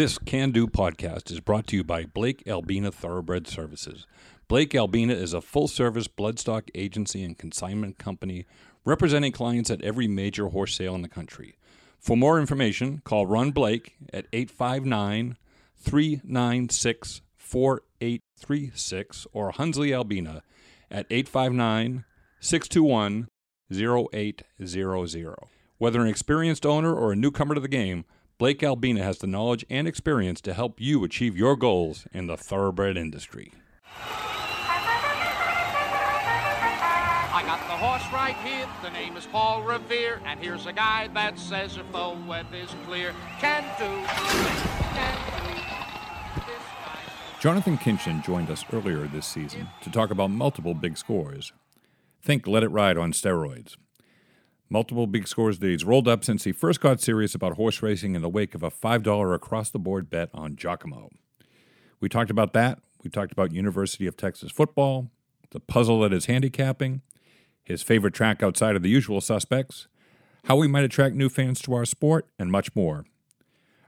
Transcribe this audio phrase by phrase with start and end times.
[0.00, 4.06] This Can Do podcast is brought to you by Blake Albina Thoroughbred Services.
[4.48, 8.46] Blake Albina is a full service bloodstock agency and consignment company
[8.86, 11.58] representing clients at every major horse sale in the country.
[11.98, 15.36] For more information, call Ron Blake at 859
[15.76, 20.42] 396 4836 or Hunsley Albina
[20.90, 22.06] at 859
[22.40, 23.28] 621
[23.70, 25.34] 0800.
[25.76, 28.06] Whether an experienced owner or a newcomer to the game,
[28.40, 32.38] Blake Albina has the knowledge and experience to help you achieve your goals in the
[32.38, 33.52] thoroughbred industry.
[37.34, 38.66] I got the horse right here.
[38.82, 42.74] The name is Paul Revere, and here's a guy that says if the web is
[42.86, 44.06] clear, can do,
[44.94, 46.50] can do.
[47.40, 51.52] Jonathan Kinchen joined us earlier this season to talk about multiple big scores.
[52.22, 53.76] Think Let It Ride on steroids.
[54.72, 58.14] Multiple big scores that he's rolled up since he first got serious about horse racing
[58.14, 61.10] in the wake of a $5 across the board bet on Giacomo.
[62.00, 62.78] We talked about that.
[63.02, 65.10] We talked about University of Texas football,
[65.50, 67.02] the puzzle that is handicapping,
[67.64, 69.88] his favorite track outside of the usual suspects,
[70.44, 73.04] how we might attract new fans to our sport, and much more.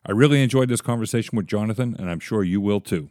[0.05, 3.08] I really enjoyed this conversation with Jonathan, and I'm sure you will too.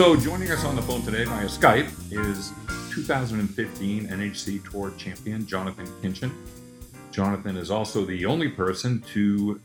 [0.00, 2.54] So, joining us on the phone today via Skype is
[2.90, 6.32] 2015 NHC Tour champion Jonathan Kinchen.
[7.10, 9.60] Jonathan is also the only person to,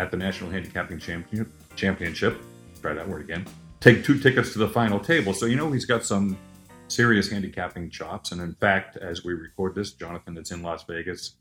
[0.00, 2.36] at the National Handicapping Championship, Championship,
[2.82, 3.46] try that word again,
[3.78, 5.32] take two tickets to the final table.
[5.32, 6.36] So, you know, he's got some
[6.88, 8.32] serious handicapping chops.
[8.32, 11.36] And in fact, as we record this, Jonathan is in Las Vegas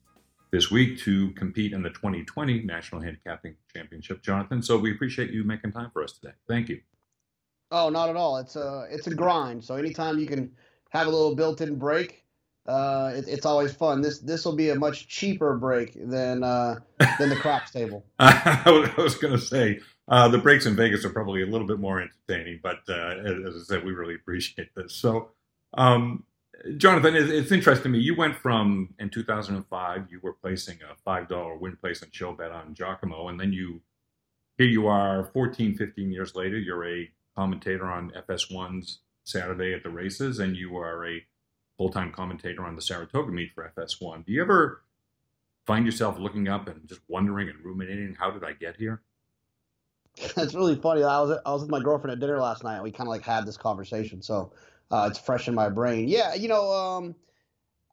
[0.52, 4.22] this week to compete in the 2020 National Handicapping Championship.
[4.22, 6.34] Jonathan, so we appreciate you making time for us today.
[6.48, 6.82] Thank you.
[7.72, 8.38] Oh, not at all.
[8.38, 9.64] It's a it's a grind.
[9.64, 10.52] So anytime you can
[10.90, 12.24] have a little built-in break,
[12.68, 14.02] uh, it, it's always fun.
[14.02, 16.76] This this will be a much cheaper break than uh,
[17.20, 18.06] than the craps table.
[18.20, 21.80] I was going to say uh, the breaks in Vegas are probably a little bit
[21.80, 23.16] more entertaining, but uh,
[23.48, 24.94] as I said, we really appreciate this.
[24.94, 25.32] So,
[25.76, 26.24] um,
[26.78, 28.00] Jonathan, it's, it's interesting to me.
[28.00, 32.32] You went from in 2005, you were placing a five dollar win place and show
[32.34, 33.82] bet on Giacomo, and then you
[34.58, 36.58] here you are 14, 15 years later.
[36.58, 41.26] You're a commentator on FS1's Saturday at the races, and you are a
[41.78, 44.26] full time commentator on the Saratoga meet for FS1.
[44.26, 44.84] Do you ever
[45.68, 49.04] find yourself looking up and just wondering and ruminating, how did I get here?
[50.38, 51.04] It's really funny.
[51.04, 53.12] I was I was with my girlfriend at dinner last night, and we kind of
[53.12, 54.22] like had this conversation.
[54.22, 54.54] So
[54.92, 56.08] uh, it's fresh in my brain.
[56.08, 57.16] Yeah, you know, um,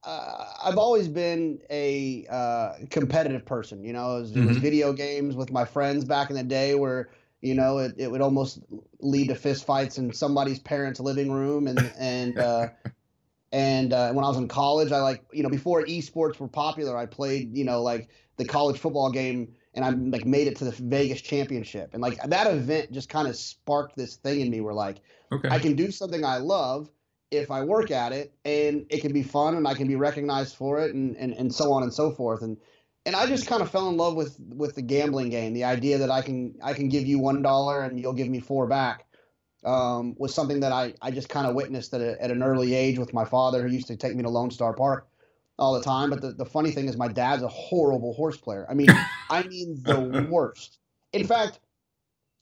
[0.04, 3.84] uh, I've always been a uh, competitive person.
[3.84, 4.62] You know, it was, it was Mhm.
[4.62, 7.10] video games with my friends back in the day where
[7.42, 8.60] you know it, it would almost
[9.00, 12.68] lead to fist fights in somebody's parents' living room, and and uh,
[13.52, 16.96] and uh, when I was in college, I like you know before esports were popular,
[16.96, 20.64] I played you know like the college football game, and I like made it to
[20.64, 24.60] the Vegas championship, and like that event just kind of sparked this thing in me
[24.60, 25.48] where like Okay.
[25.50, 26.90] I can do something I love
[27.30, 30.54] if I work at it, and it can be fun, and I can be recognized
[30.54, 32.56] for it, and and, and so on and so forth, and
[33.04, 35.52] and I just kind of fell in love with with the gambling game.
[35.54, 38.40] The idea that I can I can give you one dollar and you'll give me
[38.40, 39.06] four back
[39.64, 42.74] um, was something that I I just kind of witnessed at, a, at an early
[42.74, 45.08] age with my father, who used to take me to Lone Star Park
[45.58, 46.10] all the time.
[46.10, 48.66] But the, the funny thing is, my dad's a horrible horse player.
[48.68, 48.88] I mean,
[49.30, 50.78] I mean the worst.
[51.12, 51.60] In fact,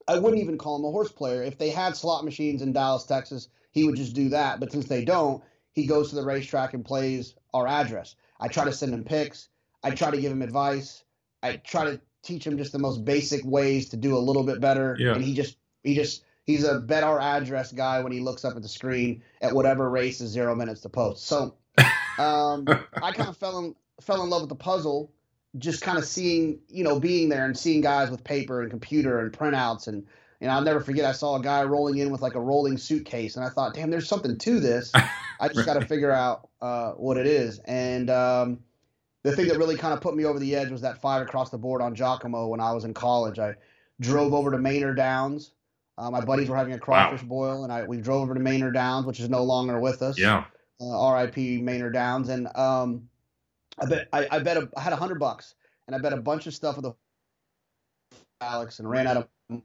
[0.08, 1.42] I wouldn't even call him a horse player.
[1.42, 4.60] If they had slot machines in Dallas, Texas, he would just do that.
[4.60, 8.16] But since they don't, he goes to the racetrack and plays our address.
[8.40, 9.48] I try to send him picks.
[9.82, 11.04] I try to give him advice.
[11.42, 14.60] I try to teach him just the most basic ways to do a little bit
[14.60, 14.96] better.
[14.98, 15.14] Yeah.
[15.14, 18.56] And he just he just he's a bet our address guy when he looks up
[18.56, 21.26] at the screen at whatever race is zero minutes to post.
[21.26, 21.54] So
[22.18, 22.66] um,
[23.02, 25.12] I kind of fell in fell in love with the puzzle,
[25.58, 29.20] just kind of seeing you know being there and seeing guys with paper and computer
[29.20, 30.06] and printouts and
[30.40, 32.76] you know I'll never forget I saw a guy rolling in with like a rolling
[32.76, 34.92] suitcase and I thought damn there's something to this.
[35.40, 38.10] I just got to figure out uh, what it is and.
[38.10, 38.60] Um,
[39.22, 41.50] the thing that really kind of put me over the edge was that five across
[41.50, 43.38] the board on Giacomo when I was in college.
[43.38, 43.54] I
[44.00, 45.52] drove over to Manor Downs.
[45.98, 48.70] Uh, my buddies were having a crawfish boil, and I we drove over to Manor
[48.70, 50.18] Downs, which is no longer with us.
[50.18, 50.44] yeah.
[50.80, 51.60] Uh, R.I.P.
[51.60, 53.06] Manor Downs, and um,
[53.78, 55.54] I bet I, I bet a, I had a hundred bucks,
[55.86, 56.94] and I bet a bunch of stuff with the
[58.40, 59.62] Alex, and ran out of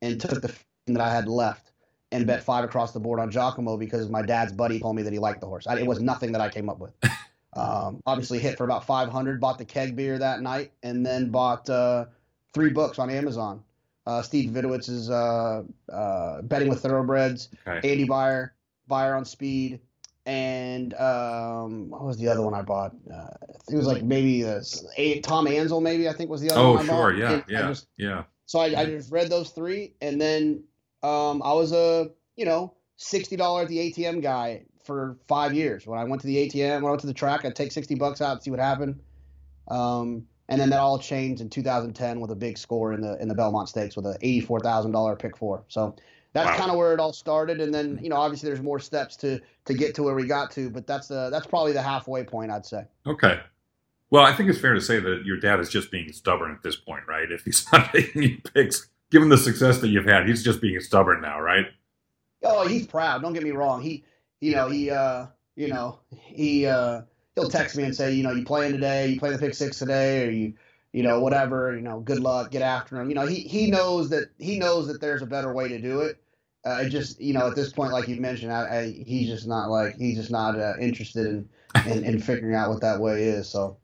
[0.00, 0.50] and took the
[0.86, 1.72] that I had left
[2.12, 5.12] and bet five across the board on Giacomo because my dad's buddy told me that
[5.12, 5.66] he liked the horse.
[5.66, 6.92] I, it was nothing that I came up with.
[7.54, 11.68] Um, obviously hit for about 500, bought the keg beer that night, and then bought
[11.68, 12.04] uh,
[12.54, 13.62] three books on Amazon.
[14.06, 15.62] Uh, Steve Davidowitz's uh,
[15.92, 17.90] uh, Betting with Thoroughbreds, Okay.
[17.90, 18.54] Andy Beyer,
[18.88, 19.80] Beyer on Speed,
[20.26, 22.94] and um, what was the other one I bought?
[23.12, 23.26] Uh,
[23.68, 24.60] it was like maybe uh,
[25.22, 26.80] Tom Ainslie, maybe I think was the other oh, one.
[26.80, 27.18] I sure, bought.
[27.18, 28.22] yeah, And yeah, just- yeah.
[28.46, 30.62] so I, I just read those three, and then
[31.02, 35.86] um, I was a you know sixty dollar at the ATM guy for five years.
[35.86, 37.94] When I went to the ATM, when I went to the track, I'd take sixty
[37.94, 39.00] bucks out and see what happened.
[39.68, 43.28] Um, and then that all changed in 2010 with a big score in the in
[43.28, 45.62] the Belmont Stakes with a eighty four thousand dollar pick four.
[45.68, 45.94] So
[46.32, 46.56] that's Wow.
[46.56, 47.60] kind of where it all started.
[47.60, 50.50] And then you know obviously there's more steps to to get to where we got
[50.52, 52.84] to, but that's uh, that's probably the halfway point I'd say.
[53.06, 53.40] Okay.
[54.10, 56.62] Well, I think it's fair to say that your dad is just being stubborn at
[56.64, 57.30] this point, right?
[57.30, 60.80] If he's not taking you picks, given the success that you've had, he's just being
[60.80, 61.66] stubborn now, right?
[62.42, 63.22] Oh, he's proud.
[63.22, 63.82] Don't get me wrong.
[63.82, 64.02] He,
[64.40, 65.26] you know, he, uh,
[65.56, 67.02] you know, he, uh,
[67.34, 69.08] he'll text me and say, you know, you playing today?
[69.08, 70.26] You playing the pick six today?
[70.26, 70.54] Or you,
[70.92, 71.74] you know, whatever.
[71.74, 72.50] You know, good luck.
[72.50, 73.08] Get after him.
[73.08, 76.00] You know, he he knows that he knows that there's a better way to do
[76.00, 76.20] it.
[76.64, 79.46] Uh, it just, you know, at this point, like you mentioned, I, I, he's just
[79.46, 81.48] not like he's just not uh, interested in,
[81.86, 83.48] in in figuring out what that way is.
[83.48, 83.78] So.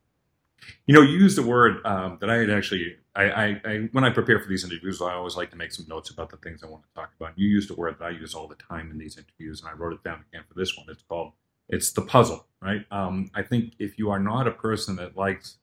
[0.87, 4.10] You know, you used a word um, that I had actually, I, I, when I
[4.10, 6.66] prepare for these interviews, I always like to make some notes about the things I
[6.66, 7.38] want to talk about.
[7.38, 9.72] You used a word that I use all the time in these interviews, and I
[9.72, 10.86] wrote it down again for this one.
[10.90, 11.32] It's called,
[11.68, 12.84] it's the puzzle, right?
[12.90, 15.56] Um, I think if you are not a person that likes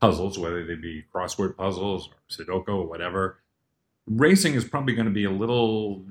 [0.00, 3.38] puzzles, whether they be crossword puzzles or Sudoku or whatever,
[4.06, 6.04] racing is probably going to be a little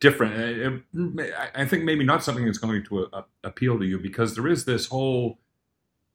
[0.00, 0.84] different.
[1.34, 4.46] I I think maybe not something that's going to uh, appeal to you because there
[4.46, 5.38] is this whole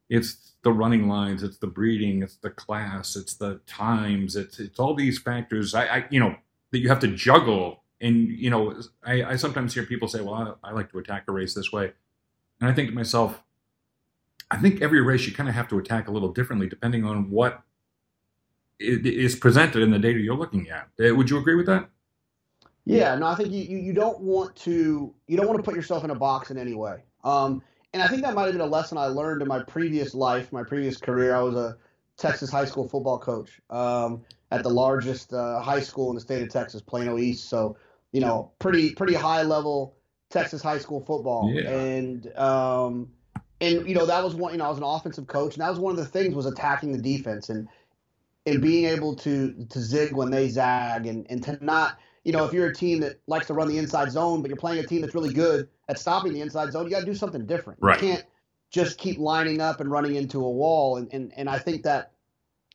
[0.10, 4.80] it's the running lines, it's the breeding, it's the class, it's the times, it's it's
[4.80, 5.74] all these factors.
[5.74, 6.36] I, I you know
[6.72, 10.58] that you have to juggle, and you know I, I sometimes hear people say, "Well,
[10.64, 11.94] I, I like to attack a race this way,"
[12.60, 13.42] and I think to myself,
[14.52, 17.30] I think every race you kind of have to attack a little differently depending on
[17.30, 17.62] what
[18.80, 20.90] is presented in the data you're looking at.
[21.00, 21.90] Uh, Would you agree with that?
[22.86, 26.04] Yeah, no, I think you, you don't want to you don't want to put yourself
[26.04, 27.04] in a box in any way.
[27.24, 27.62] Um,
[27.94, 30.52] and I think that might have been a lesson I learned in my previous life,
[30.52, 31.36] my previous career.
[31.36, 31.78] I was a
[32.18, 34.22] Texas high school football coach um,
[34.52, 37.50] at the largest uh, high school in the state of Texas, Plano East.
[37.50, 37.78] So,
[38.12, 39.96] you know, pretty pretty high level
[40.30, 41.52] Texas high school football.
[41.52, 41.70] Yeah.
[41.70, 43.10] And um,
[43.60, 44.52] and you know that was one.
[44.52, 46.46] You know, I was an offensive coach, and that was one of the things was
[46.46, 47.68] attacking the defense and
[48.46, 52.46] and being able to to zig when they zag and and to not you know,
[52.46, 54.88] if you're a team that likes to run the inside zone, but you're playing a
[54.88, 57.80] team that's really good at stopping the inside zone, you got to do something different.
[57.82, 58.02] Right.
[58.02, 58.26] You can't
[58.72, 60.98] just keep lining up and running into a wall.
[60.98, 62.12] And and, and I think that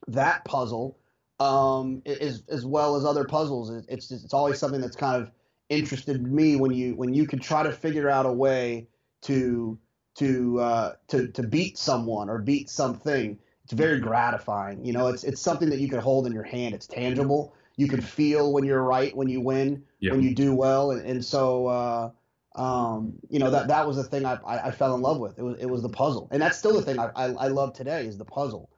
[0.09, 0.99] that puzzle,
[1.41, 5.31] um, is as well as other puzzles, it's just, it's always something that's kind of
[5.71, 8.89] interested me when you when you can try to figure out a way
[9.23, 9.79] to
[10.17, 13.39] to uh, to to beat someone or beat something.
[13.65, 14.85] It's very gratifying.
[14.85, 16.75] You know, it's it's something that you can hold in your hand.
[16.75, 17.55] It's tangible.
[17.77, 20.13] You can feel when you're right, when you win, Yeah.
[20.13, 22.11] when you do well, and, and so uh,
[22.55, 25.39] um, you know that that was the thing I, I, I fell in love with.
[25.39, 27.73] It was it was the puzzle, and that's still the thing I, I, I love
[27.73, 28.71] today is the puzzle.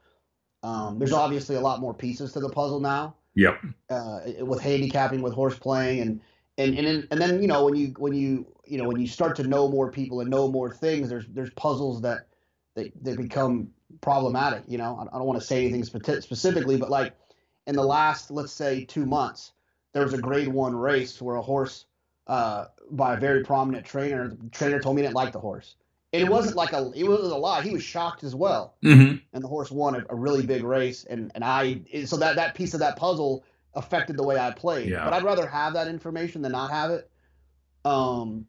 [0.62, 3.60] Um, there's obviously a lot more pieces to the puzzle now Yep.
[3.90, 6.20] uh, with handicapping, with horse playing, and
[6.58, 9.06] and and then, and then you know when you when you you know when you
[9.06, 12.28] start to know more people and know more things, there's there's puzzles that
[12.74, 13.68] that, that become
[14.00, 14.64] problematic.
[14.66, 17.14] You know, I, I don't want to say anything spe- specifically, but like
[17.66, 19.52] in the last let's say two months,
[19.92, 21.84] there was a Grade One race where a horse
[22.26, 25.74] uh, by a very prominent trainer, the trainer told me he didn't like the horse.
[26.12, 27.62] And it wasn't like a it wasn't a lie.
[27.62, 29.16] He was shocked as well Mm-hmm.
[29.32, 32.54] and the horse won a, a really big race and and I so that that
[32.54, 34.88] piece of that puzzle affected the way I played.
[34.88, 35.04] Yeah.
[35.04, 37.10] But I'd rather have that information than not have it.
[37.84, 38.46] Um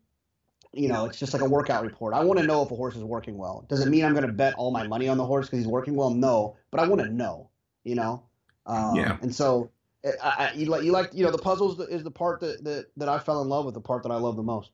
[0.74, 2.14] you know, it's just like a workout report.
[2.14, 3.66] I want to know if a horse is working well.
[3.68, 5.68] Does it mean I'm going to bet all my money on the horse because he's
[5.68, 6.12] working well?
[6.12, 7.50] No, but I want to know.
[7.84, 8.24] You know,
[8.68, 9.18] um, Yeah.
[9.22, 9.72] And so,
[10.06, 12.88] I, I, you like you like you know the puzzles is the part that, that
[12.98, 14.72] that I fell in love with, the part that I love the most.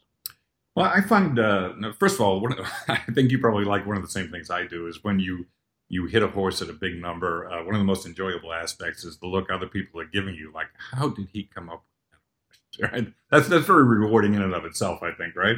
[0.76, 2.56] Well, I find uh, first of all, one
[2.88, 5.46] I think you probably like one of the same things I do is when you
[5.90, 7.50] you hit a horse at a big number.
[7.50, 10.52] Uh, one of the most enjoyable aspects is the look other people are giving you.
[10.54, 11.84] Like, how did he come up?
[11.84, 12.92] with that?
[12.92, 13.14] Right?
[13.30, 15.04] That's that's very rewarding in and of itself.
[15.04, 15.58] I think, right?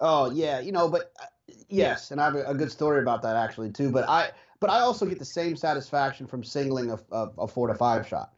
[0.00, 1.26] Oh yeah, you know, but uh,
[1.68, 3.90] yes, and I have a, a good story about that actually too.
[3.90, 7.66] But I, but I also get the same satisfaction from singling a, a, a four
[7.66, 8.32] to five shot,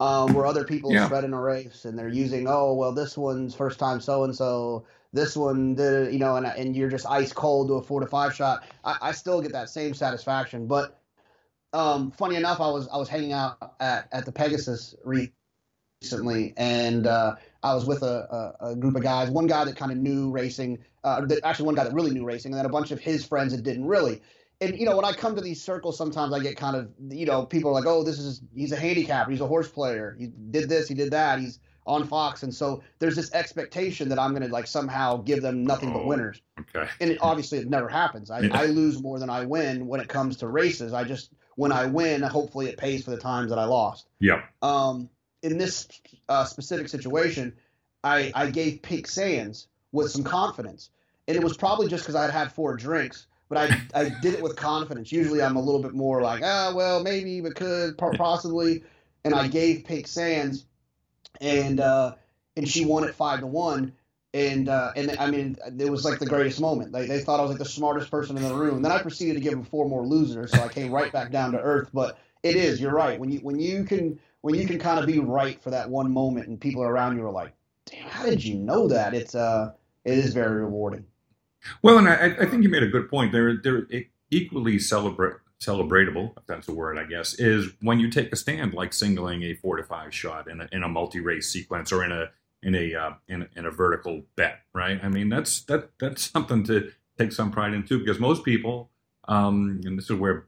[0.00, 1.06] um, where other people Yeah.
[1.06, 4.34] spread in a race and they're using, oh well, this one's first time so and
[4.34, 8.00] so, this one did, you know, and and you're just ice cold to a four
[8.00, 8.64] to five shot.
[8.84, 10.98] I, I still get that same satisfaction, but
[11.72, 17.06] um, funny enough, I was I was hanging out at, at the Pegasus recently, and
[17.06, 19.30] uh, I was with a, a, a group of guys.
[19.30, 22.24] One guy that kind of knew racing, uh, that, actually one guy that really knew
[22.24, 24.20] racing, and then a bunch of his friends that didn't really.
[24.60, 27.26] And you know, when I come to these circles, sometimes I get kind of, you
[27.26, 30.28] know, people are like, "Oh, this is he's a handicapper, he's a horse player, he
[30.28, 34.30] did this, he did that, he's on Fox, and so there's this expectation that I'm
[34.32, 36.06] going to like somehow give them nothing but Oh.
[36.06, 36.40] winners.
[36.58, 36.88] Okay.
[37.00, 38.30] And it, obviously, it never happens.
[38.30, 38.58] I, Yeah.
[38.58, 40.92] I lose more than I win when it comes to races.
[40.92, 44.08] I just when I win, hopefully it pays for the times that I lost.
[44.20, 44.42] Yep.
[44.62, 45.08] Um,
[45.42, 45.86] in this
[46.28, 47.54] uh, specific situation,
[48.02, 50.90] I, I gave Pink Sands with some confidence,
[51.28, 53.26] and it was probably just because I had had four drinks.
[53.48, 55.12] But I, I did it with confidence.
[55.12, 58.82] Usually I'm a little bit more like, ah, well, maybe, but could, possibly.
[59.24, 60.66] And I gave Pink Sands,
[61.40, 62.14] and uh,
[62.56, 63.92] and she won it five to one.
[64.34, 66.92] And uh, and I mean, it was like the greatest moment.
[66.92, 68.82] They, they thought I was like the smartest person in the room.
[68.82, 71.52] Then I proceeded to give them four more losers, so I came right back down
[71.52, 71.90] to earth.
[71.94, 73.18] But it is, you're right.
[73.18, 76.12] When you when you can when you can kind of be right for that one
[76.12, 77.54] moment, and people around you are like,
[77.86, 79.72] "Damn, how did you know that?" It's uh,
[80.04, 81.06] it is very rewarding.
[81.82, 83.32] Well, and I, I think you made a good point.
[83.32, 83.86] They're they're
[84.30, 88.74] equally celebrate celebratable, if that's a word, I guess, is when you take a stand,
[88.74, 92.04] like singling a four to five shot in a, in a multi race sequence or
[92.04, 92.30] in a
[92.62, 95.00] in a uh, in, a- in a vertical bet, right?
[95.02, 98.90] I mean, that's that that's something to take some pride in too, because most people,
[99.28, 100.46] um, and this is where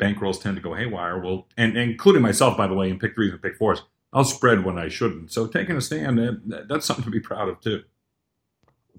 [0.00, 1.18] bankrolls tend to go haywire.
[1.20, 3.82] Well, and, and including myself, by the way, in pick threes and pick fours,
[4.12, 5.32] I'll spread when I shouldn't.
[5.32, 7.82] So taking a stand, that, that's something to be proud of too.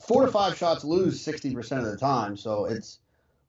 [0.02, 3.00] Four to five shots lose sixty percent of the time, so it's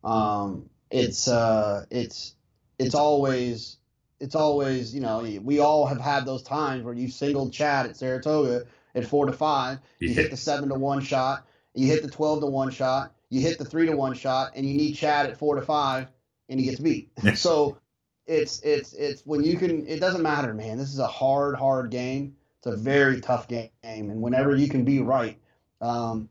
[0.04, 2.34] um, it's uh, it's
[2.78, 3.76] it's always
[4.20, 7.96] it's always you know we all have had those times where you singled Chad at
[7.96, 8.64] Saratoga
[8.94, 12.40] at four to five, you hit the seven to one shot, you hit the twelve
[12.40, 15.36] to one shot, you hit the three to one shot, and you need Chad at
[15.36, 16.08] four to five,
[16.48, 17.10] and he gets beat.
[17.34, 17.78] so
[18.26, 19.86] it's it's it's when you can.
[19.86, 20.78] It doesn't matter, man.
[20.78, 22.36] This is a hard, hard game.
[22.58, 25.38] It's a very tough game, and whenever you can be right,
[25.80, 26.28] um,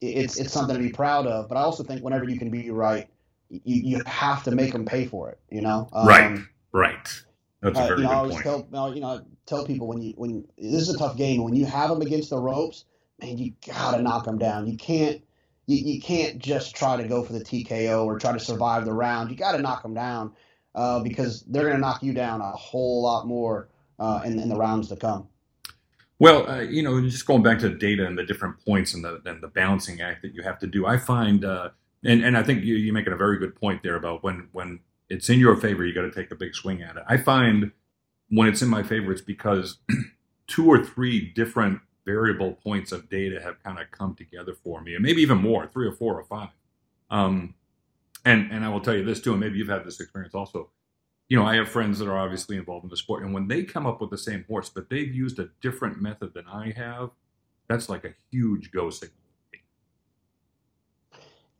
[0.00, 1.48] it's it's something to be proud of.
[1.48, 3.08] But I also think whenever you can be right,
[3.48, 5.38] you, you have to make them pay for it.
[5.50, 6.40] You know, um, Right.
[6.72, 7.22] Right.
[7.62, 8.44] That's a uh, very you know, I always point.
[8.44, 11.66] tell you know tell people when you when this is a tough game when you
[11.66, 12.84] have them against the ropes,
[13.20, 14.66] man, you gotta knock them down.
[14.66, 15.22] You can't
[15.66, 18.92] you, you can't just try to go for the TKO or try to survive the
[18.92, 19.30] round.
[19.30, 20.32] You got to knock them down
[20.74, 24.56] uh, because they're gonna knock you down a whole lot more uh, in, in the
[24.56, 25.28] rounds to come.
[26.20, 29.02] Well, uh, you know, just going back to the data and the different points and
[29.02, 31.70] the and the balancing act that you have to do, I find, uh,
[32.04, 34.80] and and I think you, you're making a very good point there about when when
[35.08, 37.04] it's in your favor, you got to take a big swing at it.
[37.08, 37.72] I find
[38.28, 39.78] when it's in my favor, it's because
[40.46, 44.94] two or three different variable points of data have kind of come together for me,
[44.94, 46.50] and maybe even more, three or four or five.
[47.10, 47.54] Um,
[48.26, 50.68] and and I will tell you this too, and maybe you've had this experience also
[51.30, 53.62] you know, I have friends that are obviously involved in the sport, and when they
[53.62, 57.10] come up with the same horse, but they've used a different method than I have,
[57.68, 59.14] that's like a huge go signal.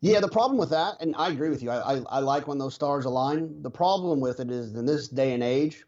[0.01, 1.69] Yeah, the problem with that, and I agree with you.
[1.69, 3.61] I, I, I like when those stars align.
[3.61, 5.85] The problem with it is in this day and age,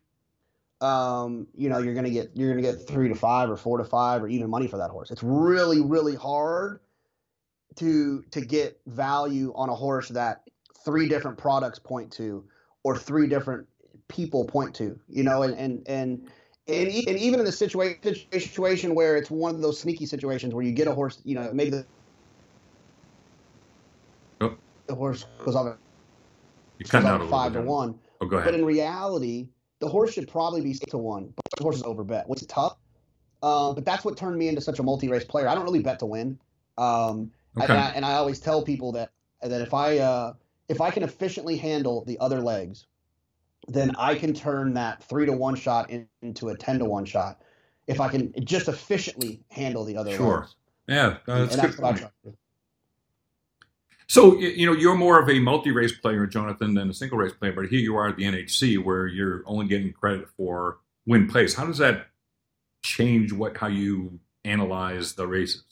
[0.79, 3.83] um, you know, you're gonna get you're gonna get three to five or four to
[3.83, 5.11] five or even money for that horse.
[5.11, 6.79] It's really really hard
[7.77, 10.43] to to get value on a horse that
[10.85, 12.45] three different products point to
[12.83, 13.67] or three different
[14.07, 14.99] people point to.
[15.09, 16.29] You know, and and and.
[16.65, 17.97] And, e- and even in the situation
[18.39, 21.51] situation where it's one of those sneaky situations where you get a horse, you know,
[21.53, 21.85] maybe the,
[24.39, 24.55] Oh.
[24.87, 25.77] the horse goes off
[26.79, 27.99] You cut out five to one.
[28.21, 28.47] Oh, go ahead.
[28.53, 31.33] But in reality, the horse should probably be six to one.
[31.35, 32.77] But the horse is overbet, which is tough.
[33.41, 35.49] Um, but that's what turned me into such a multi-race player.
[35.49, 36.39] I don't really bet to win.
[36.77, 37.73] Um, I- Okay.
[37.73, 40.33] and, I, and I always tell people that that if I uh,
[40.69, 42.87] if I can efficiently handle the other legs,
[43.67, 47.05] then I can turn that three to one shot in- into a ten to one
[47.05, 47.41] shot.
[47.87, 50.47] If I can just efficiently handle the other Sure.
[50.87, 52.37] Yeah, and that's, that's good what I try to do.
[54.07, 57.53] So you know, you're more of a multi-race player, Jonathan, than a single-race player.
[57.53, 61.53] But here you are at the NHC, where you're only getting credit for win place.
[61.53, 62.07] How does that
[62.83, 65.63] change what how you analyze the races?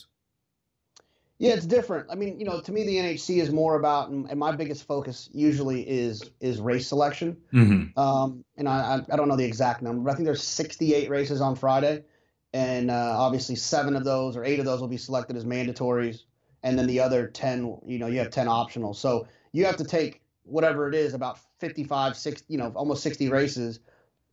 [1.41, 2.05] Yeah, it's different.
[2.11, 5.27] I mean, you know, to me, the NHC is more about, and my biggest focus
[5.33, 7.35] usually is is race selection.
[7.51, 7.99] Mm-hmm.
[7.99, 11.09] Um, and I, I I don't know the exact number, but I think there's 68
[11.09, 12.03] races on Friday,
[12.53, 16.25] and uh, obviously seven of those or eight of those will be selected as mandatories,
[16.61, 18.93] and then the other 10, you know, you have 10 optional.
[18.93, 23.29] So you have to take whatever it is, about 55, 60, you know, almost 60
[23.29, 23.79] races,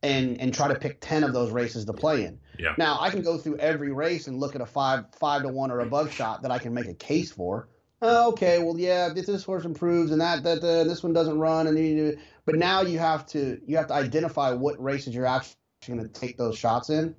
[0.03, 2.39] and and try to pick 10 of those races to play in.
[2.59, 2.75] Yeah.
[2.77, 5.71] Now I can go through every race and look at a five five to one
[5.71, 7.69] or above shot that I can make a case for.
[8.01, 11.37] Oh, okay, well, yeah, if this horse improves and that that uh, this one doesn't
[11.39, 15.25] run, and you, but now you have to you have to identify what races you're
[15.25, 15.55] actually
[15.87, 17.15] going to take those shots in,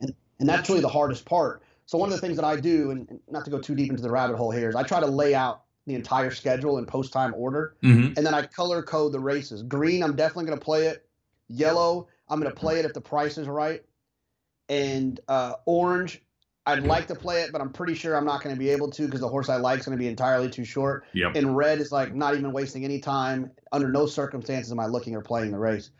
[0.00, 1.62] and and that's really the hardest part.
[1.86, 3.90] So one of the things that I do, and and not to go too deep
[3.90, 6.86] into the rabbit hole here, is I try to lay out the entire schedule in
[6.86, 8.14] post time order, Mm-hmm.
[8.16, 9.62] and then I color code the races.
[9.62, 11.06] Green, I'm definitely going to play it.
[11.48, 13.82] Yellow, I'm going to play it if the price is right.
[14.68, 16.22] And uh, orange,
[16.66, 18.90] I'd like to play it, but I'm pretty sure I'm not going to be able
[18.90, 21.04] to because the horse I like is going to be entirely too short.
[21.12, 21.36] Yep.
[21.36, 23.52] And red is like not even wasting any time.
[23.70, 25.90] Under no circumstances am I looking or playing the race.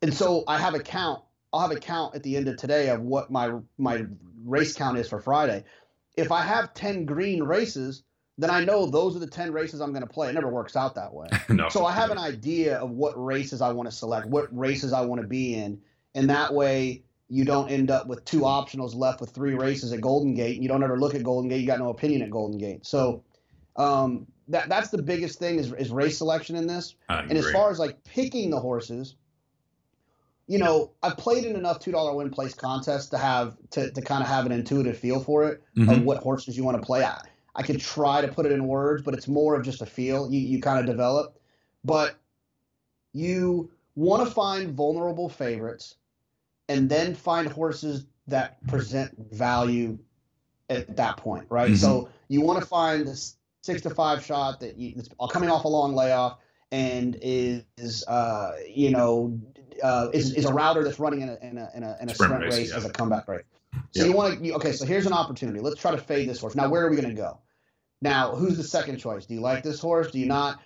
[0.00, 1.22] And so I have a count.
[1.52, 4.06] I'll have a count at the end of today of what my my
[4.44, 5.64] race count is for Friday.
[6.16, 8.04] If I have 10 green races,
[8.38, 10.28] then I know those are the 10 races I'm going to play.
[10.28, 11.28] It never works out that way.
[11.48, 11.68] no.
[11.68, 15.00] So I have an idea of what races I want to select, what races I
[15.02, 15.80] want to be in,
[16.14, 17.02] and that way
[17.32, 20.60] you don't end up with two optionals left with three races at Golden Gate.
[20.60, 21.62] You don't ever look at Golden Gate.
[21.62, 22.84] You got no opinion at Golden Gate.
[22.84, 23.22] So
[23.76, 26.94] um, that that's the biggest thing is, is race selection in this.
[27.30, 29.16] And as far as like picking the horses,
[30.46, 34.02] you know, I've played in enough two dollar win place contests to have to, to
[34.02, 36.04] kind of have an intuitive feel for it of Mhm.
[36.04, 37.02] what horses you want to play.
[37.02, 37.18] I,
[37.54, 40.30] I could try to put it in words, but it's more of just a feel
[40.30, 41.38] you, you kind of develop.
[41.82, 42.16] But
[43.14, 45.96] you want to find vulnerable favorites
[46.68, 49.98] and then find horses that present value
[50.70, 51.72] at that point, right?
[51.72, 51.76] Mhm.
[51.76, 55.64] So you want to find this six to five shot that you, that's coming off
[55.64, 56.38] a long layoff
[56.70, 59.38] and is, uh, you know,
[59.82, 62.14] uh, is, is a router that's running in a, in a, in a, in a
[62.14, 62.76] Sprint sprint, race, race, yeah.
[62.76, 63.42] as a comeback race.
[63.90, 64.04] So Yeah.
[64.04, 65.60] you want to, okay, so here's an opportunity.
[65.60, 66.54] Let's try to fade this horse.
[66.54, 67.38] Now, where are we going to go?
[68.00, 69.26] Now, who's the second choice?
[69.26, 70.10] Do you like this horse?
[70.10, 70.60] Do you not?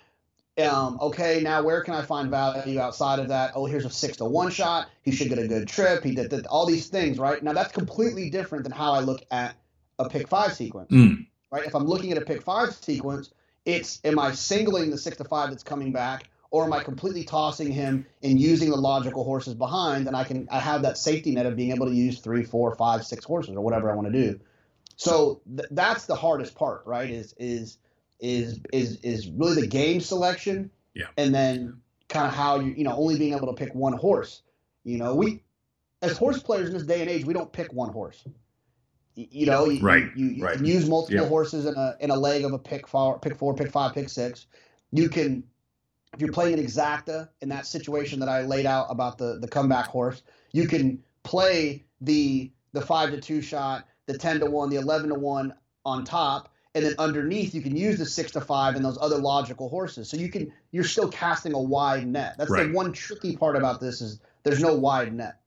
[0.57, 3.51] Um, okay, now where can I find value outside of that?
[3.55, 4.89] Oh, here's a six to one shot.
[5.03, 6.03] He should get a good trip.
[6.03, 7.41] He did, did all these things, right?
[7.43, 9.55] Now that's completely different than how I look at
[9.99, 11.27] a pick five sequence, Mm.
[11.51, 11.65] right?
[11.65, 13.29] If I'm looking at a pick five sequence,
[13.65, 17.23] it's am I singling the six to five that's coming back, or am I completely
[17.23, 20.07] tossing him and using the logical horses behind?
[20.07, 22.73] And I can I have that safety net of being able to use three, four,
[22.75, 24.39] five, six horses or whatever I want to do.
[24.95, 27.09] So th- that's the hardest part, right?
[27.09, 27.77] Is is
[28.19, 31.07] is is is really the game selection, Yeah.
[31.17, 34.41] and then kind of how you you know only being able to pick one horse.
[34.83, 35.43] You know, we
[36.01, 38.23] as horse players in this day and age, we don't pick one horse.
[39.15, 40.57] You know, you, Right, you, you right.
[40.57, 41.27] can use multiple Yeah.
[41.27, 44.09] horses in a in a leg of a pick four, pick four, pick five, pick
[44.09, 44.45] six.
[44.91, 45.43] You can,
[46.13, 49.47] if you're playing an exacta in that situation that I laid out about the the
[49.47, 54.69] comeback horse, you can play the the five to two shot, the ten to one,
[54.69, 58.41] the eleven to one on top, and then underneath you can use the six to
[58.41, 60.09] five and those other logical horses.
[60.09, 62.35] So you can you're still casting a wide net.
[62.37, 62.67] That's Right.
[62.67, 65.39] the one tricky part about this is there's no wide net.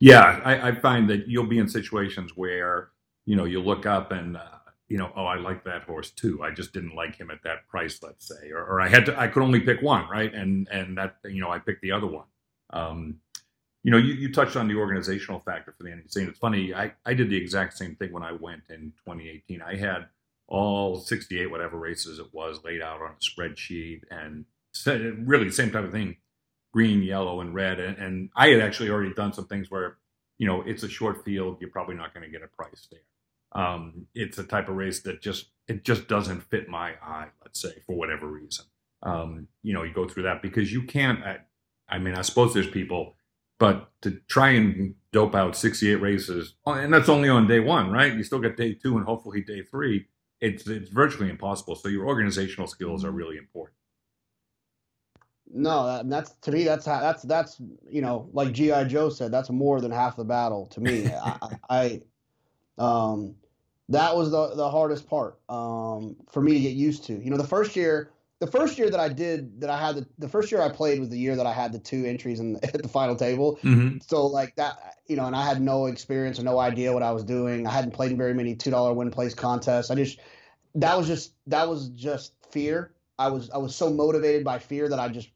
[0.00, 2.90] Yeah, I, I find that you'll be in situations where
[3.26, 4.42] you know you look up and uh,
[4.88, 6.42] you know, oh, I like that horse too.
[6.42, 9.18] I just didn't like him at that price, let's say, or, or I had to,
[9.18, 10.34] I could only pick one, right?
[10.34, 12.26] And and that you know, I picked the other one.
[12.70, 13.16] Um,
[13.82, 16.74] you know, you, you touched on the organizational factor for the and it's funny.
[16.74, 19.62] I I did the exact same thing when I went in 2018.
[19.62, 20.06] I had
[20.50, 24.44] all 68 whatever races it was laid out on a spreadsheet and
[25.26, 26.16] really the same type of thing
[26.74, 29.96] green yellow and red and, and i had actually already done some things where
[30.38, 33.00] you know it's a short field you're probably not going to get a price there
[33.52, 37.60] um, it's a type of race that just it just doesn't fit my eye let's
[37.60, 38.64] say for whatever reason
[39.02, 41.38] um, you know you go through that because you can't I,
[41.88, 43.14] I mean i suppose there's people
[43.60, 48.14] but to try and dope out 68 races and that's only on day one right
[48.14, 50.06] you still get day two and hopefully day three
[50.40, 53.76] it's it's virtually impossible so your organizational skills are really important
[55.52, 56.64] No, that's to me.
[56.64, 60.24] That's how, that's that's you know, like GI Joe said, that's more than half the
[60.24, 61.12] battle to me.
[61.24, 61.36] I,
[61.70, 62.02] I,
[62.78, 63.36] I, um,
[63.88, 67.14] that was the the hardest part um, for me to get used to.
[67.14, 70.06] You know, the first year, the first year that I did that I had the
[70.18, 72.54] the first year I played was the year that I had the two entries in
[72.54, 73.58] the, at the final table.
[73.62, 73.98] mm-hmm.
[74.00, 77.12] So like that, you know, and I had no experience or no idea what I
[77.12, 77.66] was doing.
[77.66, 79.90] I hadn't played in very many two dollar win place contests.
[79.90, 80.18] I just
[80.74, 82.92] that was just that was just fear.
[83.18, 85.28] I was I was so motivated by fear that I just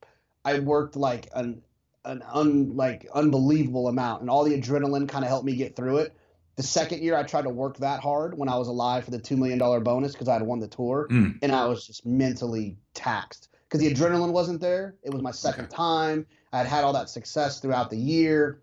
[0.45, 1.63] I worked like an
[2.07, 5.99] an un like unbelievable amount, and all the adrenaline kind of helped me get through
[5.99, 6.17] it.
[6.57, 9.19] The second year, I tried to work that hard when I was alive for the
[9.19, 11.39] two million dollar bonus because I had won the tour, Mm.
[11.43, 14.95] and I was just mentally taxed because the adrenaline wasn't there.
[15.03, 16.27] It was my second time.
[16.53, 18.61] I had had all that success throughout the year.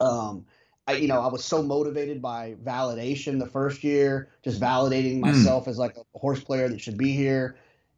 [0.00, 0.44] Um,
[0.86, 5.66] I, you know, I was so motivated by validation the first year, just validating myself
[5.68, 7.56] as like a horse player that should be here.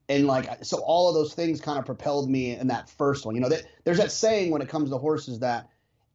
[0.08, 3.34] And like, so all of those things kind of propelled me in that first one.
[3.34, 5.68] You know, that, there's that saying when it comes to horses that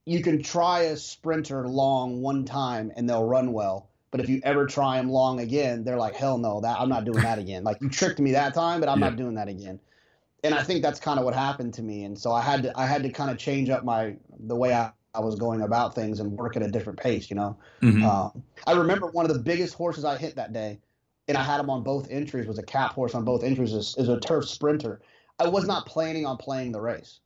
[0.05, 3.89] you can try a sprinter long one time and they'll run well.
[4.11, 7.05] But if you ever try them long again, they're like, hell no, that I'm not
[7.05, 7.63] doing that again.
[7.63, 9.09] Like you tricked me that time, but I'm Yeah.
[9.09, 9.79] not doing that again.
[10.43, 12.03] And I think that's kind of what happened to me.
[12.03, 14.73] And so I had to I had to kind of change up my the way
[14.73, 17.57] I, I was going about things and work at a different pace, you know.
[17.81, 18.03] Mhm.
[18.03, 20.79] Um, I remember one of the biggest horses I hit that day,
[21.27, 22.45] and I had him on both entries.
[22.45, 23.73] Was a cap horse on both entries.
[23.73, 25.01] Is, is a turf sprinter.
[25.39, 27.19] I was not planning on playing the race.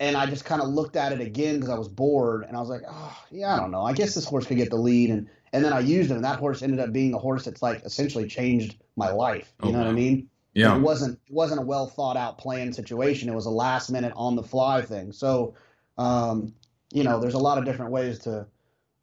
[0.00, 2.60] And I just kind of looked at it again because I was bored, and I
[2.60, 3.82] was like, oh yeah, I don't know.
[3.82, 6.24] I guess this horse could get the lead, and and then I used it, and
[6.24, 9.52] that horse ended up being a horse that's like essentially changed my life.
[9.62, 10.28] You Oh, know what I mean?
[10.54, 10.76] Yeah.
[10.76, 13.28] It wasn't it wasn't a well thought out planned situation.
[13.28, 15.12] It was a last minute on the fly thing.
[15.12, 15.54] So,
[15.98, 16.54] um,
[16.92, 18.46] you know, there's a lot of different ways to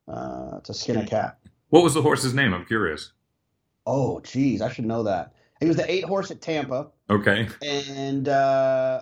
[0.07, 1.37] uh, to skin a cat.
[1.69, 2.53] What was the horse's name?
[2.53, 3.11] I'm curious.
[3.85, 5.33] Oh, geez, I should know that.
[5.59, 7.47] He was the eight horse at Tampa, Okay.
[7.61, 9.01] and uh,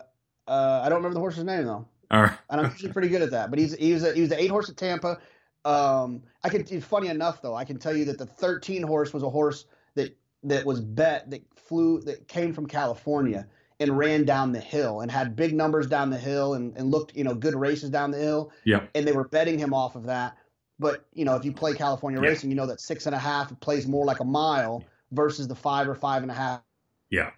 [0.49, 1.88] uh, I don't remember the horse's name though.
[2.12, 2.31] All right.
[2.49, 3.49] and I'm usually pretty good at that.
[3.51, 5.19] But he's he was a, he was the eight horse at Tampa.
[5.65, 6.62] Um, I can.
[6.69, 7.55] It's funny enough though.
[7.55, 11.29] I can tell you that the 13 horse was a horse that that was bet
[11.31, 13.45] that flew that came from California
[13.81, 17.15] and ran down the hill and had big numbers down the hill and, and looked
[17.15, 18.51] you know good races down the hill.
[18.65, 18.85] Yeah.
[18.95, 20.38] And they were betting him off of that.
[20.79, 22.29] But you know if you play California Yeah.
[22.29, 25.55] racing, you know that six and a half plays more like a mile versus the
[25.55, 26.62] five or five and a half.
[27.09, 27.31] Yeah.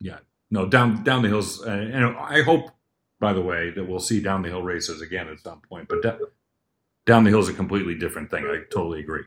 [0.00, 0.18] Yeah.
[0.54, 2.70] No, down down the hills, uh, and I hope,
[3.18, 5.88] by the way, that we'll see down the hill races again at some point.
[5.88, 6.20] But
[7.06, 8.44] down the hill is a completely different thing.
[8.46, 9.24] I totally agree.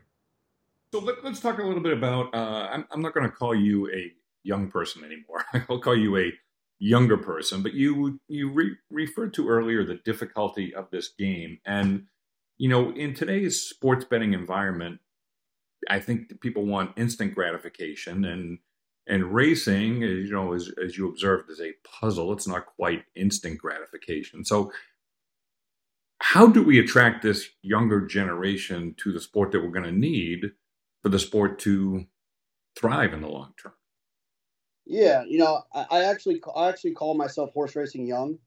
[0.93, 2.33] So let, us talk a little bit about.
[2.33, 4.13] Uh, I'm, I'm not going to call you a
[4.43, 5.43] young person anymore.
[5.69, 6.31] I'll call you a
[6.79, 7.61] younger person.
[7.61, 12.05] But you you re- referred to earlier the difficulty of this game, and
[12.57, 15.01] you know, in today's sports betting environment,
[15.89, 18.59] I think people want instant gratification and
[19.07, 22.33] and racing, you know, as, as you observed, is a puzzle.
[22.33, 24.43] It's not quite instant gratification.
[24.43, 24.71] So,
[26.19, 30.51] how do we attract this younger generation to the sport that we're going to need
[31.03, 32.05] for the sport to
[32.75, 33.73] thrive in the long term?
[34.85, 38.39] Yeah, you know, I, I actually I actually call myself horse racing young.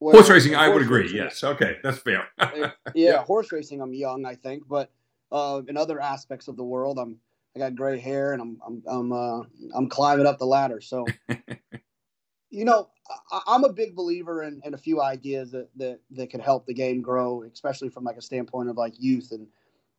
[0.00, 1.02] Horse racing, I would agree.
[1.02, 1.42] racing- Yes.
[1.42, 1.78] Okay.
[1.82, 2.28] That's fair.
[2.54, 3.24] yeah, Yeah.
[3.24, 3.80] horse racing.
[3.80, 4.90] I'm young, I think, but
[5.32, 7.16] uh, in other aspects of the world, I'm
[7.56, 9.42] I got gray hair and I'm I'm I'm uh,
[9.74, 10.80] I'm climbing up the ladder.
[10.82, 11.06] So,
[12.50, 12.90] you know,
[13.32, 16.66] I, I'm a big believer in, in a few ideas that, that that could help
[16.66, 19.46] the game grow, especially from like a standpoint of like youth and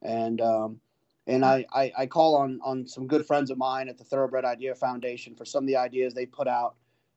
[0.03, 0.79] and um,
[1.25, 4.45] and I, I I call on on some good friends of mine at the Thoroughbred
[4.45, 6.75] Idea Foundation for some of the ideas they put out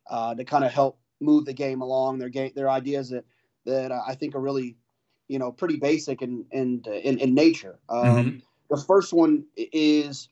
[0.09, 2.18] uh, to kind of help move the game along.
[2.18, 3.26] Their game, their ideas that
[3.66, 4.79] that uh, I think are really
[5.29, 7.79] you know pretty basic in in in, in nature.
[7.90, 8.42] Um, Mhm.
[8.70, 10.28] The first one is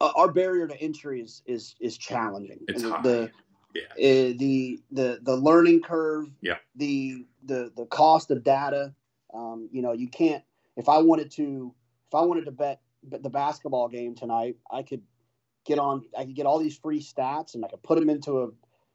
[0.00, 2.60] uh, our barrier to entry is is is challenging.
[2.68, 3.02] It's And high.
[3.02, 3.30] the
[3.74, 3.82] Yeah.
[3.92, 6.28] uh, the the the learning curve.
[6.40, 6.58] Yeah.
[6.74, 8.94] The the the cost of data.
[9.32, 10.42] Um, you know, you can't.
[10.76, 11.74] If I wanted to,
[12.08, 15.02] if I wanted to bet, bet the basketball game tonight, I could
[15.64, 16.04] get on.
[16.18, 18.48] I could get all these free stats, and I could put them into a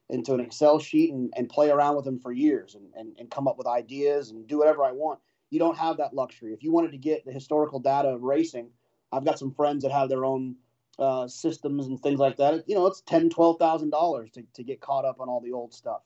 [0.09, 3.31] into an Excel sheet and, and play around with them for years, and, and and
[3.31, 5.19] come up with ideas and do whatever I want.
[5.51, 6.53] You don't have that luxury.
[6.53, 8.69] If you wanted to get the historical data of racing,
[9.11, 10.55] I've got some friends that have their own
[10.97, 12.63] uh, systems and things like that.
[12.67, 15.51] You know, it's ten, twelve thousand dollars to to get caught up on all the
[15.51, 16.01] old stuff,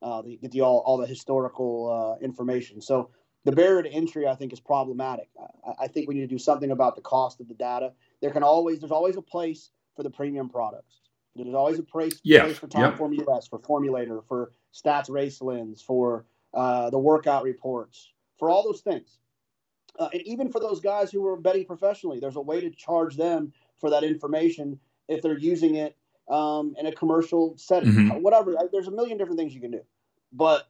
[0.00, 2.80] uh, to get the all all the historical uh, information.
[2.80, 3.10] So
[3.44, 5.28] the barrier to entry, I think, is problematic.
[5.66, 7.92] I, I think we need to do something about the cost of the data.
[8.20, 11.00] There can always there's always a place for the premium products.
[11.36, 12.96] There's always a place, place for Time yeah.
[12.96, 18.62] Form US, for Formulator, for Stats Race Lens, for uh, the workout reports, for all
[18.62, 19.18] those things.
[19.98, 23.16] Uh, and even for those guys who are betting professionally, there's a way to charge
[23.16, 25.96] them for that information if they're using it
[26.28, 27.90] um, in a commercial setting.
[27.92, 28.20] Mhm.
[28.22, 29.82] Whatever, there's a million different things you can do.
[30.32, 30.66] But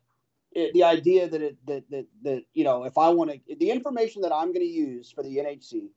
[0.53, 3.70] it, the idea that it that, that that you know, if I want to, the
[3.70, 5.88] information that I'm going to use for the NHC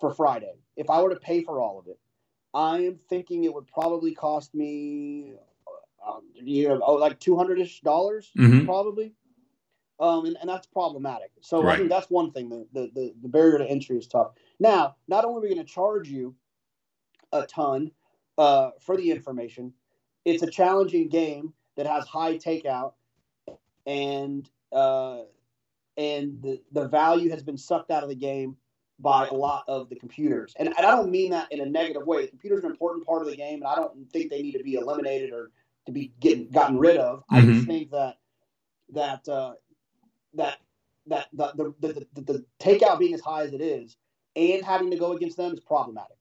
[0.00, 1.98] for Friday, if I were to pay for all of it,
[2.52, 5.34] I am thinking it would probably cost me,
[6.06, 8.64] uh, you know, oh, like two hundred ish dollars Mhm.
[8.64, 9.14] probably.
[9.98, 11.30] Um, and, and that's problematic.
[11.40, 12.50] So I think that's one thing.
[12.50, 14.32] The, the, the, the barrier to entry is tough.
[14.60, 16.34] Now, not only are we going to charge you
[17.32, 17.90] a ton
[18.36, 19.72] uh, for the information,
[20.26, 22.92] it's a challenging game that has high takeout,
[23.86, 25.20] and uh,
[25.96, 28.56] and the, the value has been sucked out of the game
[28.98, 30.54] by a lot of the computers.
[30.58, 32.22] And, and I don't mean that in a negative way.
[32.22, 34.52] The computers are an important part of the game, and I don't think they need
[34.52, 35.50] to be eliminated or
[35.86, 37.22] to be getting gotten rid of.
[37.30, 37.54] I Mhm.
[37.54, 38.18] just think that
[38.90, 39.54] that uh,
[40.36, 40.58] that
[41.06, 43.96] that the the, the, the takeout being as high as it is
[44.34, 46.16] and having to go against them is problematic.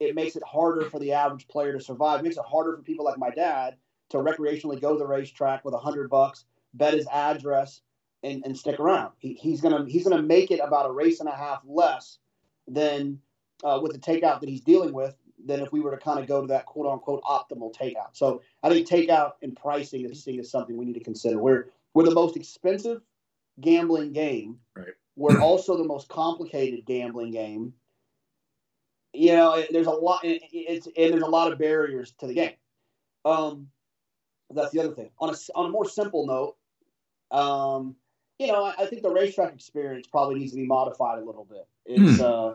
[0.00, 2.20] It makes it harder for the average player to survive.
[2.20, 3.76] It makes it harder for people like my dad
[4.10, 7.80] to recreationally go to the racetrack with a hundred bucks, bet his address,
[8.22, 9.12] and, and stick around.
[9.18, 12.18] He, he's gonna he's gonna make it about a race and a half less
[12.66, 13.20] than
[13.62, 15.14] uh, with the takeout that he's dealing with
[15.46, 18.10] than if we were to kind of go to that quote unquote optimal takeout.
[18.12, 21.38] So I think takeout and pricing is, is something we need to consider.
[21.38, 23.02] We're we're the most expensive
[23.60, 24.58] gambling game.
[24.76, 24.94] Right.
[25.16, 27.74] We're also the most complicated gambling game.
[29.12, 30.20] You know, there's a lot.
[30.24, 32.54] It's and there's a lot of barriers to the game.
[33.24, 33.68] Um,
[34.50, 35.10] that's the other thing.
[35.20, 36.56] On a on a more simple note,
[37.30, 37.96] Um,
[38.38, 41.44] you know, I, I, think the racetrack experience probably needs to be modified a little
[41.44, 41.66] bit.
[41.86, 42.24] It's hmm.
[42.24, 42.48] uh,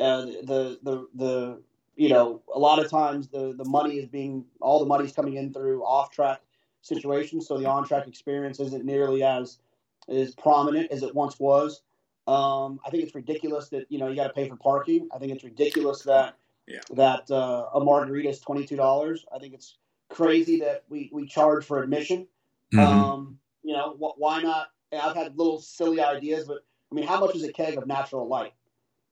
[0.00, 1.62] uh, the the the
[1.96, 5.34] you know a lot of times the the money is being all the money's coming
[5.34, 6.40] in through off track
[6.82, 9.58] situations, so the on track experience isn't nearly as
[10.08, 11.82] as prominent as it once was.
[12.26, 15.08] Um, I think it's ridiculous that you know you got to pay for parking.
[15.12, 16.36] I think it's ridiculous that
[16.66, 16.80] yeah.
[16.92, 19.24] that uh, a margarita is twenty two dollars.
[19.34, 22.26] I think it's crazy that we we charge for admission.
[22.72, 22.80] Mm-hmm.
[22.80, 24.68] Um, you know wh- why not?
[24.92, 28.28] I've had little silly ideas, but I mean, how much is a keg of natural
[28.28, 28.52] light,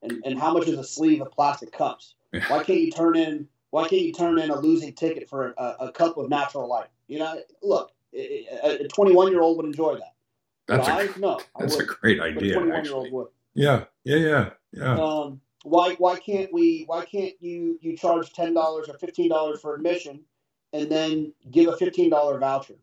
[0.02, 2.14] and and how much is a sleeve of plastic cups?
[2.30, 5.76] Why can't you turn in Why can't you turn in a losing ticket for a,
[5.80, 6.88] a cup of natural light?
[7.06, 10.14] You know, look, a 21 year old would enjoy that.
[10.68, 12.60] That's a, no, that's a great idea.
[12.72, 13.10] Actually.
[13.10, 13.28] Would.
[13.54, 14.94] Yeah, yeah, yeah, yeah.
[14.94, 16.84] Um, why why can't we?
[16.86, 20.20] Why can't you you charge ten dollars or fifteen dollars for admission,
[20.72, 22.76] and then give a fifteen dollar voucher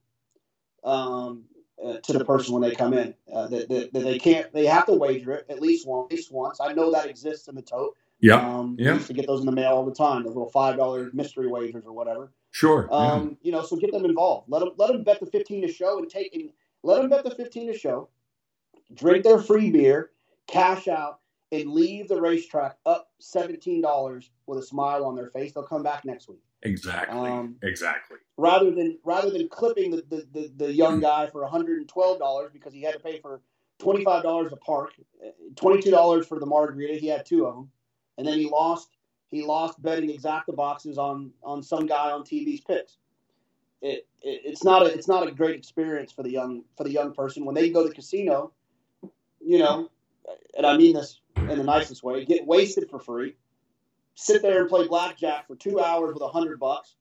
[0.84, 1.44] um,
[1.84, 3.14] uh, to the person when they come in?
[3.32, 4.52] Uh, that, that, that, they can't.
[4.52, 6.08] They have to wager it at least once.
[6.12, 6.60] At least once.
[6.60, 7.96] I know that exists in the tote.
[8.20, 8.38] Yeah.
[8.38, 8.94] Um, yeah.
[8.94, 10.24] used to get those in the mail all the time.
[10.24, 12.32] Those little five dollar mystery wagers or whatever.
[12.52, 12.88] Sure.
[12.92, 13.36] Um, yeah.
[13.44, 14.50] You know, so get them involved.
[14.50, 16.50] Let them let them bet the fifteen to show and take and
[16.86, 18.10] let them bet the fifteen to show.
[18.94, 20.12] Drink their free beer,
[20.48, 21.20] cash out,
[21.52, 25.54] and leave the racetrack up seventeen dollars with a smile on their face.
[25.54, 26.42] They'll come back next week.
[26.64, 27.30] Exactly.
[27.30, 28.18] Um, exactly.
[28.38, 31.90] Rather than rather than clipping the the, the, the young guy for one hundred and
[31.90, 33.42] twelve dollars because he had to pay for
[33.80, 34.94] twenty five dollars a park,
[35.56, 36.96] two dollars for the margarita.
[36.96, 37.70] He had two of them
[38.18, 38.90] and then he lost
[39.30, 42.98] he lost betting exacta boxes on on some guy on TV's picks.
[43.82, 46.92] It, it, it's not a it's not a great experience for the young for the
[46.92, 48.52] young person when they go to the casino.
[49.40, 49.90] You know,
[50.58, 52.26] and I mean this in the nicest way.
[52.26, 53.36] Get wasted for free,
[54.16, 56.96] sit there and play blackjack for two hours with a hundred bucks,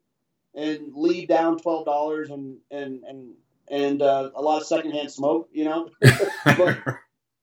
[0.55, 3.35] and leave down twelve dollars and and and
[3.69, 5.49] and uh, a lot of secondhand smoke.
[5.53, 5.91] You know,
[6.45, 6.79] but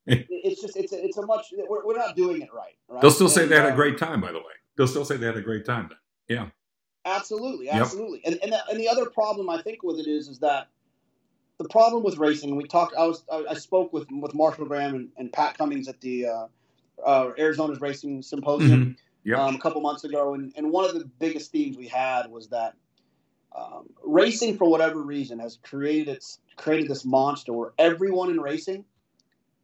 [0.05, 3.01] it's just it's a, it's a much we're, we're not doing it right, right.
[3.01, 4.53] They'll still say they had a uh, great time, by the way.
[4.77, 5.89] They'll still say they had a great time.
[5.89, 5.97] Then.
[6.37, 6.47] Yeah.
[7.05, 8.21] Absolutely, absolutely.
[8.23, 8.33] Yep.
[8.33, 10.67] And and the, and the other problem I think with it is is that
[11.57, 12.55] the problem with racing.
[12.55, 12.95] We talked.
[12.95, 16.27] I was I, I spoke with with Marshall Gramm and, and Pat Cummings at the
[16.27, 16.47] uh,
[17.05, 19.29] uh, Arizona's Racing Symposium mm-hmm.
[19.29, 19.39] yep.
[19.39, 22.47] um, a couple months ago, and and one of the biggest themes we had was
[22.49, 22.75] that
[23.55, 28.85] um, racing, for whatever reason, has created its created this monster where everyone in racing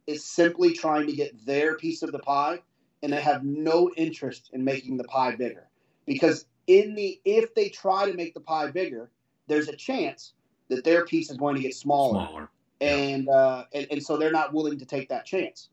[0.06, 2.60] is simply trying to get their piece of the pie
[3.02, 5.66] and they have no interest in making the pie bigger
[6.06, 9.10] because in the if they try to make the pie bigger
[9.48, 10.34] there's a chance
[10.68, 12.50] that their piece is going to get smaller, smaller.
[12.80, 13.32] and yeah.
[13.32, 15.70] uh, and, and so they're not willing to take that chance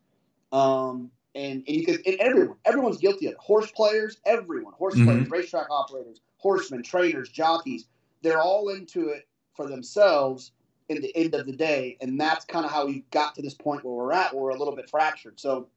[0.51, 4.95] um, and, and you could and everyone everyone's guilty of it horse players everyone horse
[4.95, 5.05] mm-hmm.
[5.05, 7.85] players racetrack operators horsemen trainers jockeys
[8.25, 10.51] they're all into it for themselves
[10.89, 11.97] in the end of the day.
[12.01, 14.49] And that's kind of how we got to this point where we're at, where we're
[14.51, 15.39] a little bit fractured.
[15.39, 15.67] So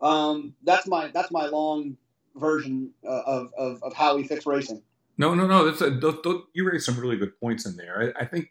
[0.00, 1.96] um, that's my that's my long
[2.36, 4.82] version uh, of, of, of how we fix racing.
[5.18, 5.70] No, no, no.
[5.70, 8.14] That's a, you raised some really good points in there.
[8.16, 8.48] I, I, think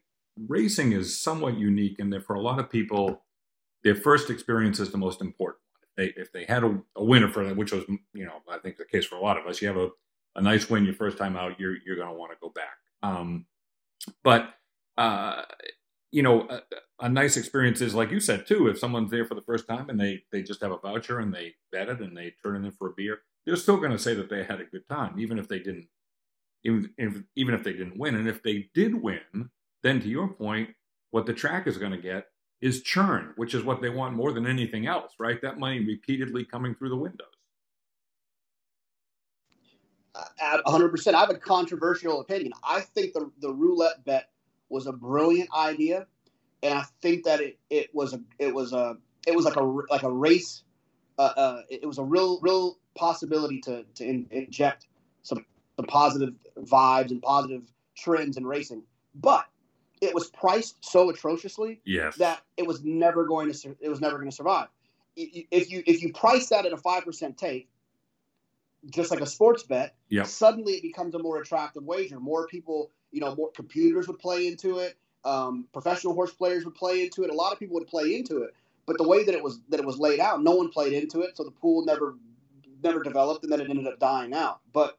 [0.48, 3.24] racing is somewhat unique in that for a lot of people,
[3.84, 5.62] their first experience is the most important.
[5.82, 8.60] If they, if they had a, a winner for them, which was, you know, I
[8.60, 9.90] think the case for a lot of us, you have a,
[10.36, 12.78] a nice win your first time out, you're, you're going to want to go back.
[13.04, 13.46] Um,
[14.24, 14.54] but
[14.98, 15.44] uh,
[16.12, 16.62] you know, a,
[17.00, 18.68] a, nice experience is like you said too.
[18.68, 21.34] If someone's there for the first time and they they just have a voucher and
[21.34, 24.00] they bet it and they turn it in for a beer, they're still going to
[24.00, 25.88] say that they had a good time, even if they didn't,
[26.64, 28.16] even if even if they didn't win.
[28.16, 29.50] And if they did win,
[29.84, 30.70] then to your point,
[31.12, 32.28] what the track is going to get
[32.62, 35.42] is churn, which is what they want more than anything else, right?
[35.42, 37.28] That money repeatedly coming through the windows.
[40.40, 41.14] At 100%.
[41.14, 42.52] I have a controversial opinion.
[42.64, 44.30] I think the, the roulette bet
[44.70, 46.06] was a brilliant idea,
[46.62, 49.64] and I think that it, it was a it was a it was like a
[49.64, 50.64] like a race.
[51.18, 54.88] Uh, uh, it was a real real possibility to to in, inject
[55.24, 57.64] some some positive vibes and positive
[57.96, 58.84] trends in racing,
[59.16, 59.46] but
[60.02, 62.16] it was priced so atrociously yes.
[62.18, 64.68] that it was never going to it was never going to survive.
[65.16, 67.70] If you if you price that at a five percent take,
[68.90, 70.26] just like a sports bet, yep.
[70.26, 72.20] suddenly it becomes a more attractive wager.
[72.20, 74.98] More people you know, more computers would play into it.
[75.24, 77.30] Um, professional horse players would play into it.
[77.30, 78.56] A lot of people would play into it.
[78.88, 81.22] But the way that it was that it was laid out, no one played into
[81.22, 82.16] it, so the pool never
[82.84, 84.60] never developed, and then it ended up dying out.
[84.74, 84.98] But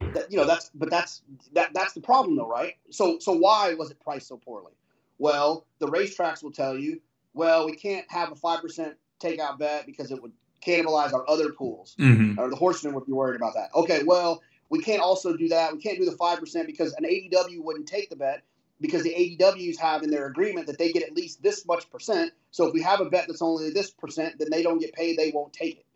[0.00, 2.74] that, you know that's but that's that that's the problem though, right?
[2.90, 4.72] So so why was it priced so poorly?
[5.18, 7.00] Well, the racetracks will tell you,
[7.34, 10.32] well, we can't have a five percent takeout bet because it would
[10.64, 12.38] cannibalize our other pools, mm-hmm.
[12.38, 13.70] or the horsemen would be worried about that.
[13.74, 15.72] Okay, well, we can't also do that.
[15.72, 18.42] We can't do the five percent because an ADW wouldn't take the bet,
[18.80, 22.32] because the ADWs have in their agreement that they get at least this much percent.
[22.50, 25.16] So if we have a bet that's only this percent, then they don't get paid.
[25.16, 25.86] They won't take it.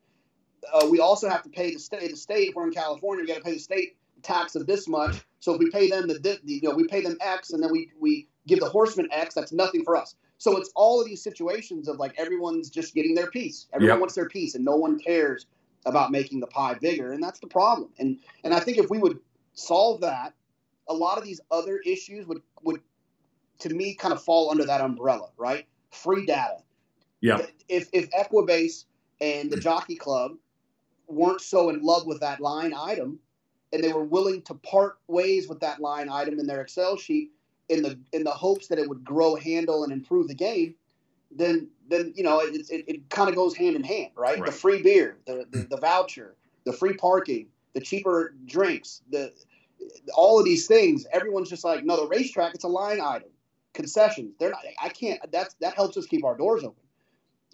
[0.73, 2.11] Uh, we also have to pay the state.
[2.11, 4.87] The state, if we're in California, we got to pay the state tax of this
[4.89, 5.17] much.
[5.41, 7.73] So if we pay them the, the you know we pay them X, and then
[7.73, 10.15] we we give the horseman X, that's nothing for us.
[10.39, 13.67] So it's all of these situations of like everyone's just getting their piece.
[13.73, 14.01] Everyone Yep.
[14.01, 15.47] wants their piece, and no one cares
[15.85, 17.91] about making the pie bigger, and that's the problem.
[17.99, 19.19] And and I think if we would
[19.55, 20.35] solve that,
[20.89, 22.81] a lot of these other issues would would
[23.61, 25.67] to me kind of fall under that umbrella, right?
[25.91, 26.59] Free data.
[27.21, 27.47] Yeah.
[27.69, 28.85] If if Equibase
[29.21, 30.33] and the Jockey Club
[31.09, 33.19] weren't so in love with that line item,
[33.73, 37.31] and they were willing to part ways with that line item in their Excel sheet
[37.69, 40.75] in the in the hopes that it would grow handle and improve the game,
[41.31, 44.39] then then you know it it, it kind of goes hand in hand, right?
[44.39, 44.47] Right.
[44.47, 46.35] The free beer, the, the the voucher,
[46.65, 49.33] the free parking, the cheaper drinks, the
[50.15, 51.07] all of these things.
[51.13, 53.29] Everyone's just like, no, the racetrack, it's a line item.
[53.73, 54.61] Concessions, they're not.
[54.83, 55.21] I can't.
[55.33, 56.82] That's that helps us keep our doors open.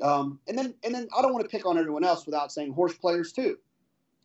[0.00, 2.72] Um, and then and then I don't want to pick on everyone else without saying
[2.72, 3.58] horse players too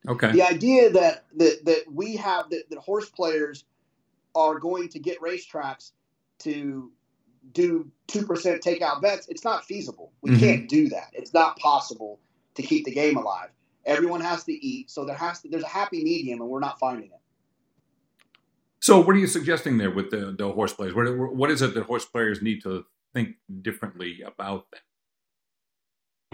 [0.07, 0.31] Okay.
[0.33, 3.65] the idea that that, that we have that, that horse players
[4.35, 5.91] are going to get racetracks
[6.39, 6.91] to
[7.53, 10.11] do two percent takeout bets, it's not feasible.
[10.21, 10.39] We Mhm.
[10.39, 11.09] can't do that.
[11.13, 12.19] It's not possible
[12.55, 13.49] to keep the game alive.
[13.85, 16.79] Everyone has to eat, so there has to there's a happy medium, and we're not
[16.79, 17.19] finding it.
[18.79, 20.93] So, what are you suggesting there with the, the horse players?
[20.93, 24.81] What, what is it that horse players need to think differently about them?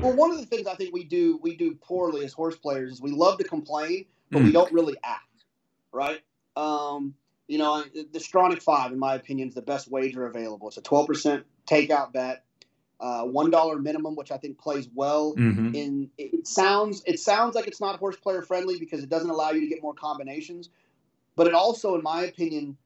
[0.02, 2.94] Well, one of the things I think we do we do poorly as horse players
[2.94, 4.46] is we love to complain, but Mm.
[4.46, 5.46] we don't really act,
[5.92, 6.22] right?
[6.56, 7.16] Um,
[7.48, 10.68] you know, the Stronach Five, in my opinion, is the best wager available.
[10.68, 12.44] It's a twelve percent takeout bet,
[13.00, 15.36] uh, one dollar minimum, which I think plays well.
[15.36, 15.76] Mm-hmm.
[15.76, 19.30] In it it sounds it sounds like it's not horse player friendly because it doesn't
[19.30, 20.70] allow you to get more combinations,
[21.36, 22.78] but it also, in my opinion,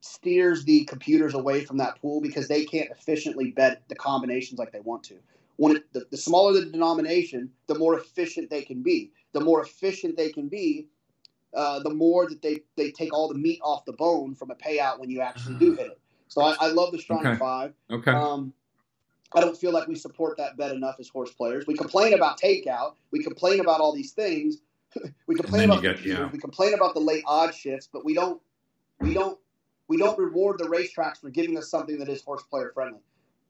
[0.00, 4.72] steers the computers away from that pool because they can't efficiently bet the combinations like
[4.72, 5.16] they want to.
[5.58, 9.10] When it, the, the smaller the denomination, the more efficient they can be.
[9.32, 10.86] The more efficient they can be,
[11.52, 14.54] uh, the more that they, they take all the meat off the bone from a
[14.54, 16.00] payout when you actually do hit it.
[16.28, 17.38] So I, I love the Stronach Okay.
[17.38, 17.72] five.
[17.90, 18.12] Okay.
[18.12, 18.52] Um,
[19.34, 21.66] I don't feel like we support that bet enough as horse players.
[21.66, 22.94] We complain about takeout.
[23.10, 24.58] We complain about all these things.
[25.26, 26.30] we complain about get- yeah.
[26.32, 28.40] We complain about the late odd shifts, but we don't
[29.00, 29.38] we don't
[29.88, 33.00] we don't reward the racetracks for giving us something that is horse player friendly.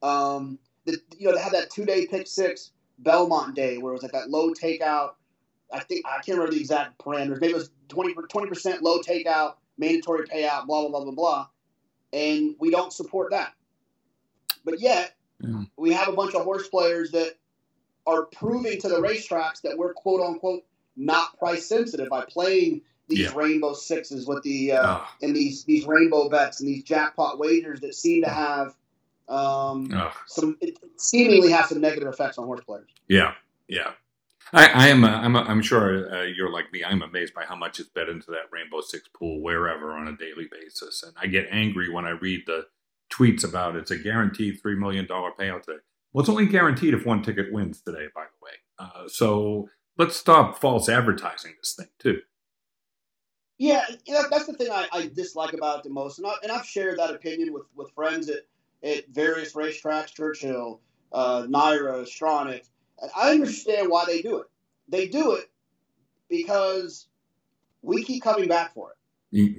[0.01, 0.57] Um,
[0.91, 4.03] the, you know, they had that two day pick six Belmont day where it was
[4.03, 5.11] like that low takeout.
[5.71, 7.39] I think I can't remember the exact parameters.
[7.39, 8.13] Maybe it was 20
[8.47, 11.47] percent low takeout, mandatory payout, blah blah blah blah blah.
[12.11, 13.53] And we don't support that.
[14.65, 15.63] But yet Yeah.
[15.77, 17.35] we have a bunch of horse players that
[18.07, 20.63] are proving to the racetracks that we're quote unquote
[20.97, 23.33] not price sensitive by playing these Yeah.
[23.35, 27.79] rainbow sixes with the uh, Ah, and these these rainbow bets and these jackpot wagers
[27.81, 28.75] that seem to have
[29.29, 30.15] um, ah.
[30.27, 32.89] some it seemingly have some negative effects on horse players.
[33.07, 33.33] Yeah,
[33.67, 33.91] yeah.
[34.51, 35.03] I, I am.
[35.03, 35.35] Uh, I'm.
[35.35, 36.83] I'm sure uh, you're like me.
[36.83, 40.17] I'm amazed by how much is bet into that Rainbow Six pool wherever on a
[40.17, 42.65] daily basis, and I get angry when I read the
[43.13, 45.79] tweets about it's a guaranteed three million dollar payout today.
[46.13, 48.07] Well, it's only guaranteed if one ticket wins today.
[48.15, 52.21] By the way, uh, so let's stop false advertising this thing too.
[53.59, 56.65] Yeah, that's the thing I, I dislike about it the most, and, I, and I've
[56.65, 58.43] shared that opinion with, with friends at,
[58.83, 60.79] at various racetracks, Churchill,
[61.11, 62.67] uh, NYRA, Stronach.
[63.15, 64.47] I understand why they do it.
[64.87, 65.49] They do it
[66.29, 67.07] because
[67.81, 68.95] we keep coming back for it.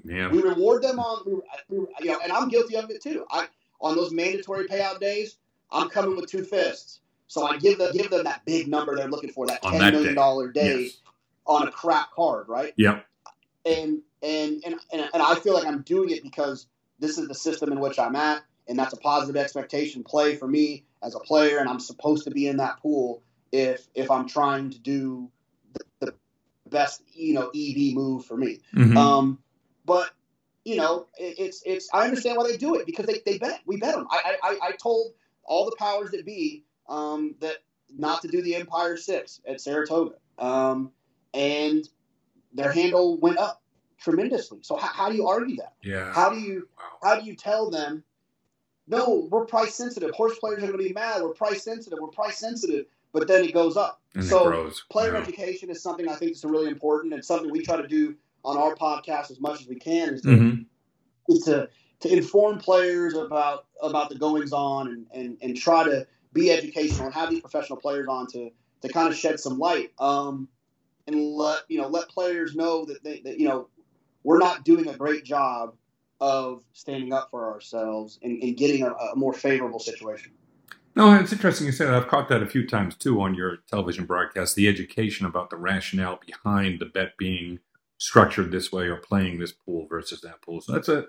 [0.04, 3.24] Yeah, We reward them on, we, we, you know, and I'm guilty of it too.
[3.30, 3.46] I
[3.80, 5.36] on those mandatory payout days,
[5.70, 7.00] I'm coming with two fists.
[7.28, 9.80] So I give them give them that big number they're looking for, that On ten
[9.80, 10.14] that million
[10.52, 10.52] day.
[10.52, 10.98] day Yes.
[11.46, 12.72] on a crap card, right?
[12.76, 13.06] Yep.
[13.64, 16.66] And, and and and and I feel like I'm doing it because
[16.98, 20.46] this is the system in which I'm at, and that's a positive expectation play for
[20.46, 24.28] me as a player, and I'm supposed to be in that pool if if I'm
[24.28, 25.28] trying to do
[25.74, 26.14] the, the
[26.70, 28.60] best you know EV move for me.
[28.74, 28.96] Mhm.
[28.96, 29.38] Um,
[29.84, 30.12] but
[30.64, 33.60] you know, it, it's it's I understand why they do it because they, they bet
[33.66, 34.06] we bet them.
[34.08, 37.56] I, I I told all the powers that be um, that
[37.98, 40.92] not to do the Empire Six at Saratoga, um,
[41.34, 41.88] and
[42.54, 43.62] their handle went up
[43.98, 44.60] tremendously.
[44.62, 45.74] So how, how do you argue that?
[45.82, 46.12] yeah.
[46.12, 47.08] How do you wow.
[47.10, 48.04] how do you tell them?
[48.90, 50.10] No, we're price sensitive.
[50.10, 51.22] Horse players are going to be mad.
[51.22, 51.98] We're price sensitive.
[52.00, 52.86] We're price sensitive.
[53.12, 54.00] But then it goes up.
[54.14, 54.44] And so
[54.90, 55.20] player Yeah.
[55.22, 58.14] education is something I think is really important and something we try to do
[58.44, 60.66] on our podcast as much as we can is to, Mhm.
[61.28, 61.68] is to,
[62.00, 67.06] to inform players about about the goings on and, and, and try to be educational
[67.06, 68.50] and have these professional players on to,
[68.82, 70.48] to kind of shed some light um,
[71.06, 73.68] and let you know let players know that, they, that you know
[74.22, 75.74] we're not doing a great job
[76.20, 80.32] of standing up for ourselves and, and getting a, a more favorable situation.
[80.96, 81.94] No, it's interesting you say that.
[81.94, 84.56] I've caught that a few times too on your television broadcast.
[84.56, 87.60] The education about the rationale behind the bet being
[87.98, 90.60] structured this way or playing this pool versus that pool.
[90.60, 91.06] So that's a,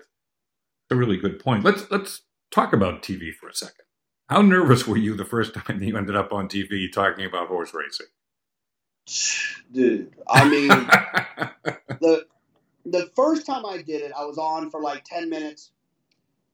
[0.90, 1.64] a really good point.
[1.64, 3.84] Let's let's talk about TV for a second.
[4.28, 7.48] How nervous were you the first time that you ended up on TV talking about
[7.48, 8.06] horse racing?
[9.72, 10.68] Dude, I mean,
[12.00, 12.26] the
[12.84, 15.70] the first time I did it, I was on for like ten minutes.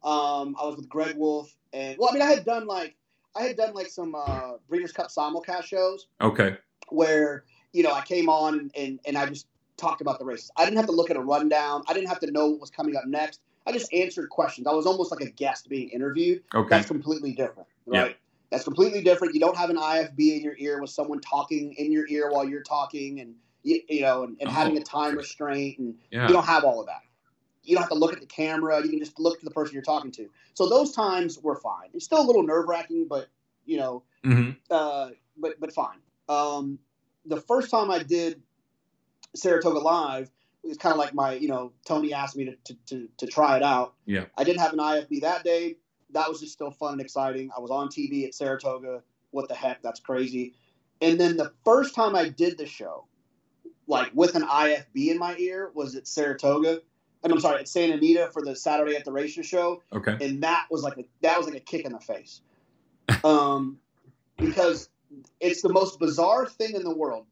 [0.03, 2.97] Um, I was with Greg Wolf, and well, I mean, I had done like
[3.37, 6.07] I had done like some uh, Breeders' Cup simulcast shows.
[6.21, 6.57] Okay.
[6.89, 10.51] Where you know I came on and and I just talked about the races.
[10.57, 11.83] I didn't have to look at a rundown.
[11.89, 13.41] I didn't have to know what was coming up next.
[13.67, 14.67] I just answered questions.
[14.67, 16.43] I was almost like a guest being interviewed.
[16.55, 16.69] Okay.
[16.69, 18.17] That's completely different, right?
[18.51, 19.35] That's completely different.
[19.35, 22.49] You don't have an IFB in your ear with someone talking in your ear while
[22.49, 23.35] you're talking, and
[23.69, 26.29] you, you know, and, and Oh, having a time restraint, and Yeah.
[26.29, 27.03] you don't have all of that.
[27.63, 28.83] You don't have to look at the camera.
[28.83, 30.31] You can just look to the person you're talking to.
[30.55, 31.91] So those times were fine.
[31.93, 33.29] It's still a little nerve wracking, but
[33.67, 35.99] you know, hmm uh, but but fine.
[36.29, 36.79] Um,
[37.27, 38.41] the first time I did
[39.35, 40.31] Saratoga Live,
[40.65, 43.27] it was kind of like my, you know, Tony asked me to, to, to, to
[43.27, 43.95] try it out.
[44.07, 44.25] Yeah.
[44.37, 45.77] I didn't have an IFB that day.
[46.11, 47.51] That was just still fun and exciting.
[47.57, 49.03] I was on TV at Saratoga.
[49.31, 49.83] What the heck?
[49.83, 50.55] That's crazy.
[51.01, 53.07] And then the first time I did the show,
[53.89, 56.81] like with an IFB in my ear, was at Saratoga.
[57.25, 60.17] And I'm sorry, at Santa Anita for the Saturday at the Races show Okay.
[60.21, 62.43] and that was like a that was like a kick in the face,
[63.25, 63.79] um,
[64.37, 64.89] because
[65.41, 67.27] it's the most bizarre thing in the world.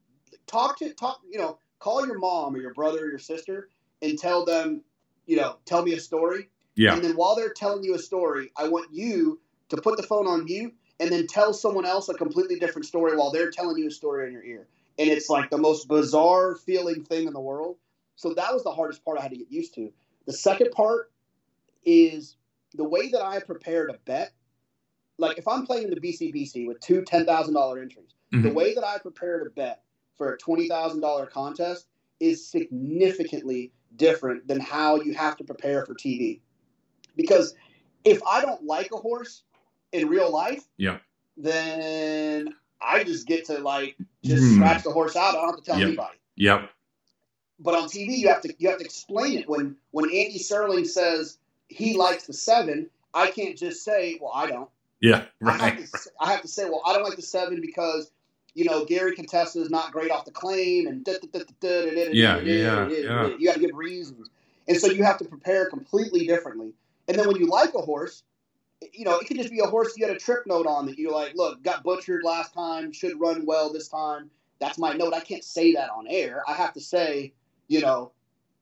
[0.48, 3.68] Talk to talk, you know, call your mom or your brother or your sister
[4.02, 4.82] and tell them,
[5.26, 6.48] you know, tell me a story.
[6.74, 6.94] Yeah.
[6.94, 10.26] And then while they're telling you a story, I want you to put the phone
[10.26, 13.88] on mute and then tell someone else a completely different story while they're telling you
[13.88, 14.66] a story in your ear.
[14.98, 17.76] And it's like the most bizarre feeling thing in the world.
[18.16, 19.92] So that was the hardest part I had to get used to.
[20.26, 21.12] The second part
[21.84, 22.36] is
[22.74, 24.32] the way that I prepare to bet.
[25.18, 28.54] Like if I'm playing the BCBC with two $10,000 entries, the Mhm.
[28.54, 29.82] way that I prepare to bet
[30.16, 31.88] for a $20,000 contest
[32.20, 36.40] is significantly different than how you have to prepare for TV.
[37.16, 37.54] Because
[38.04, 39.44] if I don't like a horse
[39.92, 40.98] in real life, Yeah.
[41.36, 44.54] then I just get to like just Hmm.
[44.56, 45.30] scratch the horse out.
[45.30, 45.86] I don't have to tell Yep.
[45.88, 46.16] anybody.
[46.36, 46.70] Yep.
[47.58, 49.48] But on TV, you have to you have to explain it.
[49.48, 54.46] When when Andy Serling says he likes the seven, I can't just say, "Well, I
[54.46, 54.68] don't."
[55.00, 55.24] Yeah.
[55.44, 55.86] I have, Right.
[55.86, 58.10] to, have to say, "Well, I don't like the seven because."
[58.54, 61.44] You know, Gary Contessa is not great off the claim, and da- da- da- da-
[61.60, 63.36] da- da- da- Yeah, yeah, yeah.
[63.38, 64.30] you got to give reasons,
[64.66, 66.72] and so you have to prepare completely differently.
[67.06, 68.22] And then when you like a horse,
[68.92, 70.98] you know, it could just be a horse you had a trip note on that
[70.98, 74.30] you're like, look, got butchered last time, should run well this time.
[74.58, 75.14] That's my note.
[75.14, 76.42] I can't say that on air.
[76.46, 77.32] I have to say,
[77.68, 78.12] you know,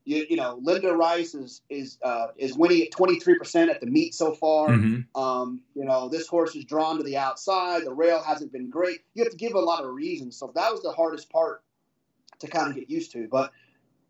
[0.05, 3.87] you, you know, Linda Rice is is uh, is winning at 23 percent at the
[3.87, 4.69] meet so far.
[4.69, 5.07] Mhm.
[5.15, 7.85] Um, you know, this horse is drawn to the outside.
[7.85, 9.01] The rail hasn't been great.
[9.15, 10.37] You have to give a lot of reasons.
[10.37, 11.63] So that was the hardest part
[12.41, 13.29] to kind of get used to.
[13.29, 13.53] But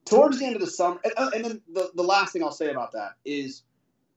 [0.05, 2.51] towards the end of the summer, and, uh, and then the, the last thing I'll
[2.51, 3.63] say about that is,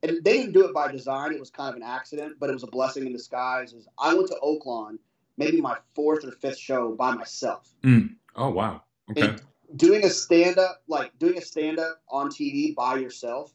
[0.03, 1.33] and they didn't do it by design.
[1.33, 3.73] It was kind of an accident, but it was a blessing in disguise.
[3.73, 4.97] Is I went to Oaklawn,
[5.37, 7.73] maybe my fourth or fifth show by myself.
[7.83, 8.15] Mm.
[8.35, 8.83] Oh wow.
[9.11, 9.21] Okay.
[9.29, 9.41] And
[9.75, 13.53] doing a stand up, like doing a stand up on TV by yourself,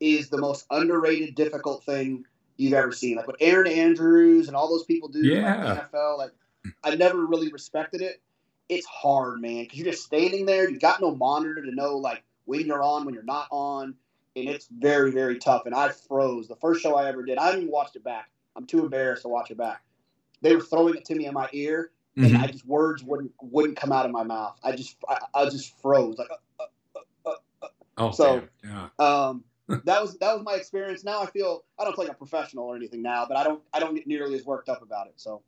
[0.00, 2.24] is the most underrated, difficult thing
[2.56, 3.16] you've ever seen.
[3.16, 5.64] Like what Erin Andrews and all those people do, Yeah.
[5.64, 6.18] like the NFL.
[6.18, 6.32] Like
[6.82, 8.20] I never really respected it.
[8.68, 10.68] It's hard, man, because you're just standing there.
[10.70, 13.94] You got no monitor to know like when you're on, when you're not on,
[14.36, 15.66] and it's very, very tough.
[15.66, 17.38] And I froze the first show I ever did.
[17.38, 18.30] I haven't even watched it back.
[18.56, 19.82] I'm too embarrassed to watch it back.
[20.40, 22.42] They were throwing it to me in my ear, and Mhm.
[22.42, 24.58] I just words wouldn't wouldn't come out of my mouth.
[24.62, 26.28] I just I, I just froze like.
[27.98, 28.88] Oh, so- yeah.
[28.98, 29.44] Um,
[29.84, 31.04] that was that was my experience.
[31.04, 33.62] Now I feel I don't feel like a professional or anything now, but I don't
[33.72, 35.14] I don't get nearly as worked up about it.
[35.16, 35.42] So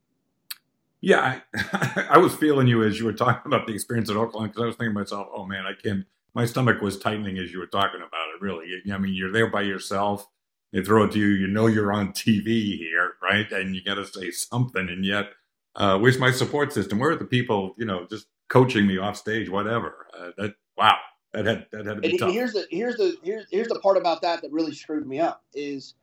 [1.00, 4.44] Yeah, I, I was feeling you as you were talking about the experience at Oaklawn
[4.44, 6.04] because I was thinking to myself, "Oh man, I can't."
[6.34, 8.40] My stomach was tightening as you were talking about it.
[8.42, 10.26] Really, I mean, you're there by yourself.
[10.72, 11.28] They throw it to you.
[11.28, 13.50] You know you're on TV here, right?
[13.52, 14.88] And you got to say something.
[14.88, 15.30] And yet,
[15.76, 16.98] uh, where's my support system?
[16.98, 17.74] Where are the people?
[17.78, 20.06] You know, just coaching me off stage, whatever.
[20.18, 20.96] Uh, that wow,
[21.32, 22.32] that had that had to be and tough.
[22.32, 25.44] here's the here's the here's here's the part about that that really screwed me up
[25.54, 25.94] is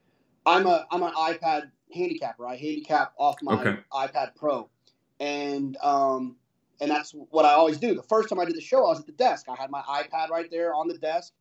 [0.46, 2.48] I'm a I'm an iPad handicapper.
[2.48, 3.78] I handicap off my Okay.
[3.94, 4.70] iPad Pro,
[5.20, 6.38] and um
[6.82, 7.94] and that's what I always do.
[7.94, 9.46] The first time I did the show, I was at the desk.
[9.48, 11.32] I had my iPad right there on the desk,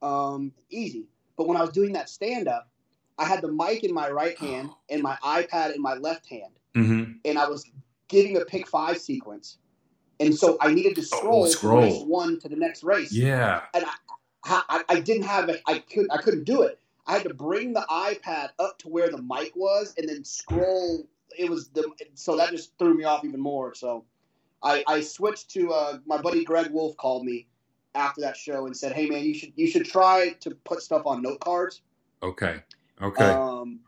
[0.00, 1.08] um, easy.
[1.36, 2.70] But when I was doing that stand up,
[3.18, 6.52] I had the mic in my right hand and my iPad in my left hand.
[6.74, 7.64] hmm and I was
[8.08, 9.58] getting a pick five sequence.
[10.20, 11.80] And so I needed to scroll, scroll.
[11.80, 13.12] from race one to the next race.
[13.12, 13.84] Yeah, And
[14.44, 15.62] I, I didn't have it.
[15.66, 16.78] I could I couldn't do it.
[17.06, 21.06] I had to bring the iPad up to where the mic was and then scroll.
[21.36, 23.74] It was the so that just threw me off even more.
[23.74, 24.04] So
[24.64, 27.46] I, I switched to uh, my buddy Greg Wolf called me
[27.94, 31.06] after that show and said, "Hey man, you should you should try to put stuff
[31.06, 31.82] on note cards."
[32.22, 32.62] Okay.
[33.02, 33.24] Okay.
[33.24, 33.80] Um,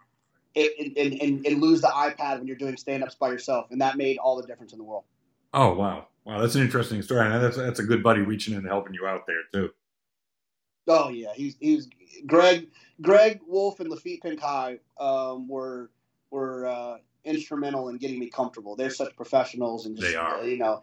[0.55, 3.81] and, and, and, and lose the iPad when you're doing stand ups by yourself, and
[3.81, 5.05] that made all the difference in the world.
[5.55, 7.27] oh wow, wow, that's an interesting story.
[7.27, 9.71] And that's that's a good buddy reaching in and helping you out there too.
[10.89, 11.89] Oh yeah, he's he's
[12.27, 12.69] Greg
[13.01, 15.91] Greg Wolf and Laffit Pincay um, were
[16.31, 16.97] were uh,
[17.27, 18.77] instrumental in getting me comfortable.
[18.77, 20.45] They're such professionals and just They are.
[20.45, 20.81] you know,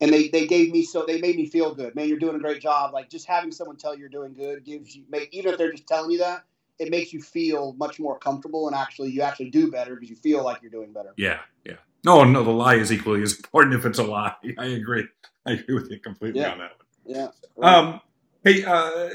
[0.00, 1.94] and they they gave me so they made me feel good.
[1.94, 2.92] Man, you're doing a great job.
[2.94, 5.72] Like just having someone tell you you're doing good gives you make even if they're
[5.72, 6.44] just telling you that
[6.78, 10.16] it makes you feel much more comfortable and actually you actually do better because you
[10.16, 11.12] feel like you're doing better.
[11.16, 11.74] Yeah, yeah.
[12.04, 14.34] No, no, the lie is equally as important if it's a lie.
[14.56, 15.04] I agree.
[15.44, 16.52] I agree with you completely Yeah.
[16.52, 17.16] on that one.
[17.16, 17.28] Yeah.
[17.54, 17.74] one.
[17.74, 18.00] Um,
[18.44, 19.08] hey, uh,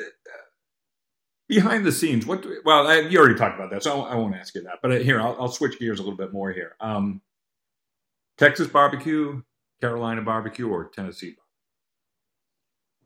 [1.48, 2.42] behind the scenes, what?
[2.44, 4.80] Do, well, I, you already talked about that, so I won't ask you that.
[4.82, 6.76] But uh, here, I'll, I'll switch gears a little bit more here.
[6.80, 7.22] Um,
[8.38, 9.42] Texas barbecue,
[9.82, 11.36] Carolina barbecue, or Tennessee?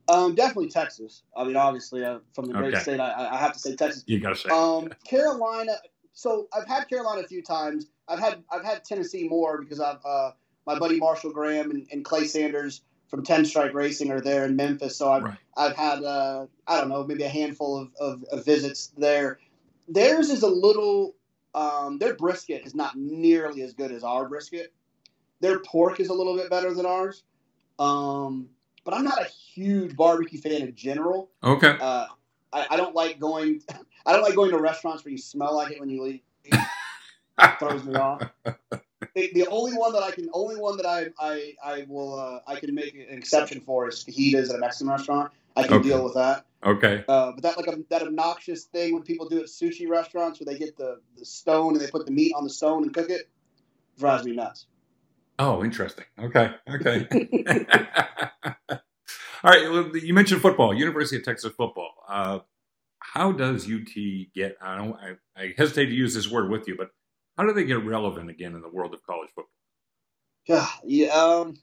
[0.09, 1.23] Um, definitely Texas.
[1.35, 2.83] I mean, obviously, uh, from the great Okay.
[2.83, 4.03] state, I, I have to say Texas.
[4.07, 4.49] You got to say.
[4.49, 5.73] Um, Carolina.
[6.13, 7.87] So I've had Carolina a few times.
[8.07, 10.31] I've had I've had Tennessee more because I've uh,
[10.65, 14.55] my buddy Marshall Gramm and, and Clay Sanders from Ten Strike Racing are there in
[14.55, 14.97] Memphis.
[14.97, 15.37] So I've Right.
[15.55, 19.39] I've had uh, I don't know maybe a handful of, of, of visits there.
[19.87, 21.15] Theirs is a little
[21.55, 24.73] um, their brisket is not nearly as good as our brisket.
[25.39, 27.23] Their pork is a little bit better than ours.
[27.79, 28.49] Um,
[28.83, 31.29] but I'm not a huge barbecue fan in general.
[31.43, 31.77] okay.
[31.79, 32.05] Uh,
[32.53, 33.61] I, I don't like going.
[34.05, 36.21] I don't like going to restaurants where you smell like it when you leave.
[37.59, 38.21] throws me off.
[39.15, 42.39] The, the only one that I can, only one that I, I, I will, uh,
[42.47, 45.31] I can make an exception for is fajitas at a Mexican restaurant.
[45.55, 45.89] I can Okay.
[45.89, 46.45] deal with that.
[46.63, 47.03] Okay.
[47.07, 50.45] Uh, but that like a, that obnoxious thing when people do at sushi restaurants where
[50.51, 53.09] they get the, the stone and they put the meat on the stone and cook
[53.09, 53.29] it
[53.97, 54.65] drives me nuts.
[55.39, 56.05] Oh, interesting.
[56.19, 56.51] Okay.
[56.69, 57.07] Okay.
[59.43, 59.69] All right.
[59.71, 61.91] well, You mentioned football, University of Texas football.
[62.09, 62.39] Uh,
[62.99, 63.87] how does UT
[64.33, 64.57] get?
[64.61, 64.95] I don't.
[64.95, 66.89] I, I hesitate to use this word with you, but
[67.37, 69.51] how do they get relevant again in the world of college football?
[70.47, 71.07] Yeah, yeah.
[71.09, 71.55] Um,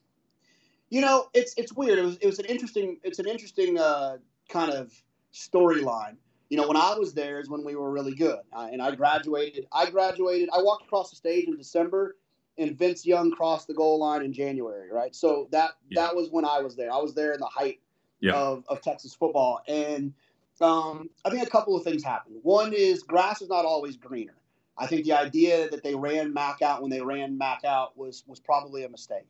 [0.90, 1.98] you know, it's it's weird.
[1.98, 4.18] It was it was an interesting it's an interesting uh,
[4.48, 4.92] kind of
[5.32, 6.16] storyline.
[6.50, 8.94] You know, when I was there is when we were really good, uh, and I
[8.94, 9.66] graduated.
[9.72, 10.48] I graduated.
[10.52, 12.16] I walked across the stage in December,
[12.58, 14.90] and Vince Young crossed the goal line in January.
[14.92, 16.02] Right, so that Yeah.
[16.02, 16.92] that was when I was there.
[16.92, 17.80] I was there in the height
[18.20, 18.34] Yeah.
[18.34, 20.12] of of Texas football, and
[20.60, 22.36] um, I think a couple of things happened.
[22.42, 24.36] One is grass is not always greener.
[24.76, 28.24] I think the idea that they ran Mack out when they ran Mack out was
[28.26, 29.26] was probably a mistake.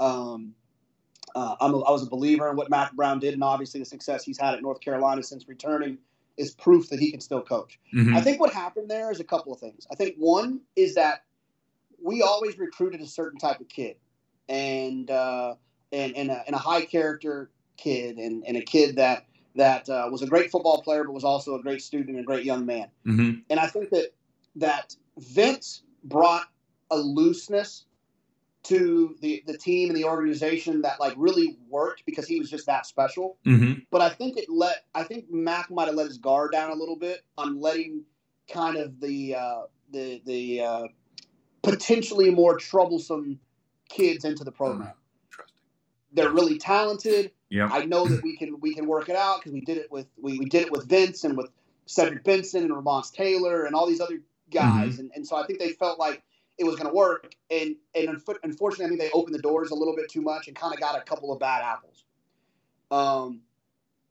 [0.00, 0.54] Um,
[1.34, 3.86] uh, I'm a, I was a believer in what Mack Brown did, and obviously the
[3.86, 5.98] success he's had at North Carolina since returning
[6.38, 7.78] is proof that he can still coach.
[7.92, 8.14] Mhm.
[8.16, 9.86] I think what happened there is a couple of things.
[9.90, 11.24] I think one is that
[12.02, 13.96] we always recruited a certain type of kid,
[14.48, 15.56] and uh,
[15.92, 19.26] and and a, and a high character kid, and, and a kid that
[19.56, 22.22] that uh, was a great football player, but was also a great student and a
[22.22, 23.42] great young man Mhm.
[23.50, 24.12] and I think that
[24.56, 26.46] that Vince brought
[26.90, 27.84] a looseness
[28.64, 32.66] to the the team and the organization that like really worked because he was just
[32.66, 33.38] that special.
[33.46, 33.86] Mhm.
[33.90, 36.74] But I think it let I think Mack might have let his guard down a
[36.74, 38.04] little bit on letting
[38.48, 40.88] kind of the uh, the the uh,
[41.62, 43.38] potentially more troublesome
[43.88, 44.92] kids into the program.
[45.30, 45.54] Interesting.
[46.12, 47.30] They're really talented.
[47.48, 47.70] Yeah.
[47.72, 50.06] I know that we can we can work it out because we did it with
[50.20, 51.50] we, we did it with Vince and with
[51.86, 54.20] Cedric Benson and Ramonce Taylor and all these other
[54.50, 56.22] guys, and, and so I think they felt like
[56.58, 57.32] it was going to work.
[57.50, 60.48] And and unf- unfortunately, I think they opened the doors a little bit too much
[60.48, 62.04] and kind of got a couple of bad apples.
[62.90, 63.42] Um,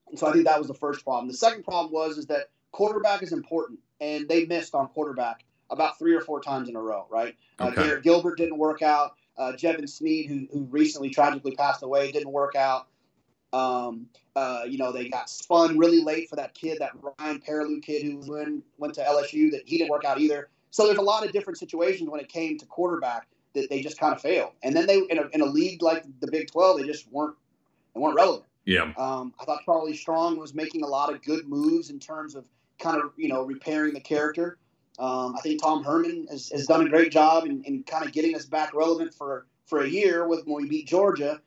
[0.10, 1.28] and so I think that was the first problem.
[1.28, 6.00] The second problem was is that quarterback is important, and they missed on quarterback about
[6.00, 7.06] three or four times in a row.
[7.10, 7.36] Right?
[7.60, 9.16] Uh, Garrett Gilbert didn't work out.
[9.38, 12.88] Uh, Jevan Snead, who, who recently tragically passed away, didn't work out.
[13.54, 17.82] Um, uh, you know, they got spun really late for that kid, that Ryan Perrilloux
[17.82, 20.50] kid who went, went to LSU, that he didn't work out either.
[20.72, 24.00] So there's a lot of different situations when it came to quarterback that they just
[24.00, 24.52] kind of failed.
[24.64, 27.36] And then they, in a, in a league like the Big 12, they just weren't,
[27.94, 28.46] they weren't relevant.
[28.68, 28.92] Yeah.
[28.98, 32.44] Um, I thought Charlie Strong was making a lot of good moves in terms of
[32.80, 34.58] kind of you know repairing the character.
[35.00, 38.12] Um, I think Tom Herman has, has done a great job in, in kind of
[38.12, 41.42] getting us back relevant for for a year with when we beat Georgia,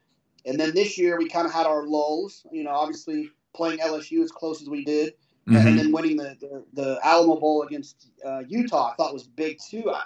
[0.47, 2.47] and then this year we kind of had our lulls.
[2.53, 5.15] You know, obviously playing LSU as close as we did,
[5.47, 5.67] Mhm.
[5.67, 9.59] and then winning the, the, the Alamo Bowl against uh, Utah, I thought was big
[9.59, 9.91] too.
[9.91, 10.03] I,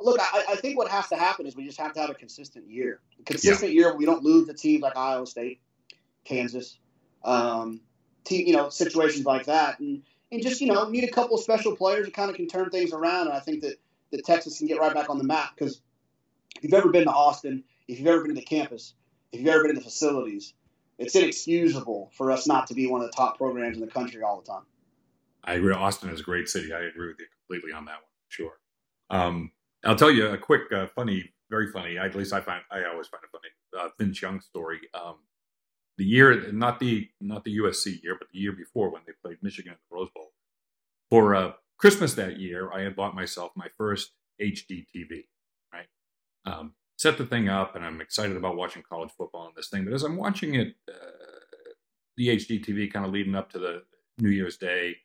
[0.00, 2.14] look, I, I think what has to happen is we just have to have a
[2.14, 3.00] consistent year.
[3.20, 5.60] A consistent year we don't lose the team like Iowa State,
[6.24, 6.78] Kansas,
[7.24, 7.80] um,
[8.24, 11.42] team, you know, situations like that, and and just you know need a couple of
[11.42, 13.26] special players that kind of can turn things around.
[13.28, 13.76] And I think that
[14.12, 15.80] that Texas can get right back on the map because
[16.56, 18.94] if you've ever been to Austin, if you've ever been to the campus,
[19.36, 20.54] if you've ever been to the facilities,
[20.98, 24.22] it's inexcusable for us not to be one of the top programs in the country
[24.22, 24.62] all the time.
[25.44, 25.74] I agree.
[25.74, 26.72] Austin is a great city.
[26.72, 28.02] I agree with you completely on that one.
[28.28, 28.52] Sure.
[29.10, 29.52] Um,
[29.84, 31.98] I'll tell you a quick, uh, funny, very funny.
[31.98, 33.50] At least I find I always find it funny.
[33.78, 34.80] Uh, Young story.
[34.94, 35.16] Um,
[35.98, 39.38] the year, not the not the USC year, but the year before when they played
[39.42, 40.32] Michigan at the Rose Bowl.
[41.10, 45.26] For uh, Christmas that year, I had bought myself my first HD TV.
[45.72, 45.86] Right.
[46.46, 49.84] Um, set the thing up, and I'm excited about watching college football on this thing.
[49.84, 50.94] But as I'm watching it, uh,
[52.16, 53.82] the HD TV kind of leading up to the
[54.18, 54.96] New Year's Day,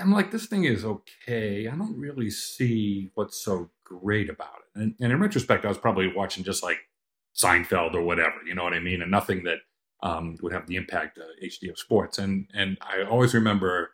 [0.00, 1.66] I'm like, this thing is okay.
[1.66, 4.80] I don't really see what's so great about it.
[4.80, 6.78] And, and in retrospect, I was probably watching just like
[7.34, 9.58] Seinfeld or whatever, you know what I mean, and nothing that
[10.02, 12.18] um, would have the impact of HD of sports.
[12.18, 13.92] And and I always remember,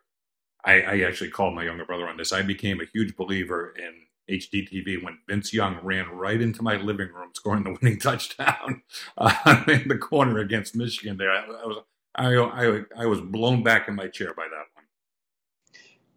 [0.64, 2.32] I, I actually called my younger brother on this.
[2.32, 7.08] I became a huge believer in HDTV when Vince Young ran right into my living
[7.12, 8.82] room, scoring the winning touchdown
[9.18, 11.16] uh, in the corner against Michigan.
[11.16, 11.84] There, I, I was
[12.16, 14.84] I, I, I was blown back in my chair by that one.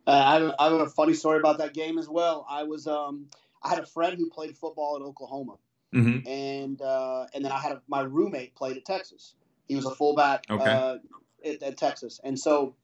[0.08, 2.46] Uh, I, have, I have a funny story about that game as well.
[2.50, 3.28] I was um,
[3.62, 5.56] I had a friend who played football at Oklahoma,
[5.94, 6.28] mm-hmm.
[6.28, 9.36] and uh, and then I had a, my roommate played at Texas.
[9.68, 10.64] He was a fullback okay.
[10.64, 10.98] uh,
[11.46, 12.76] at, at, Texas, and so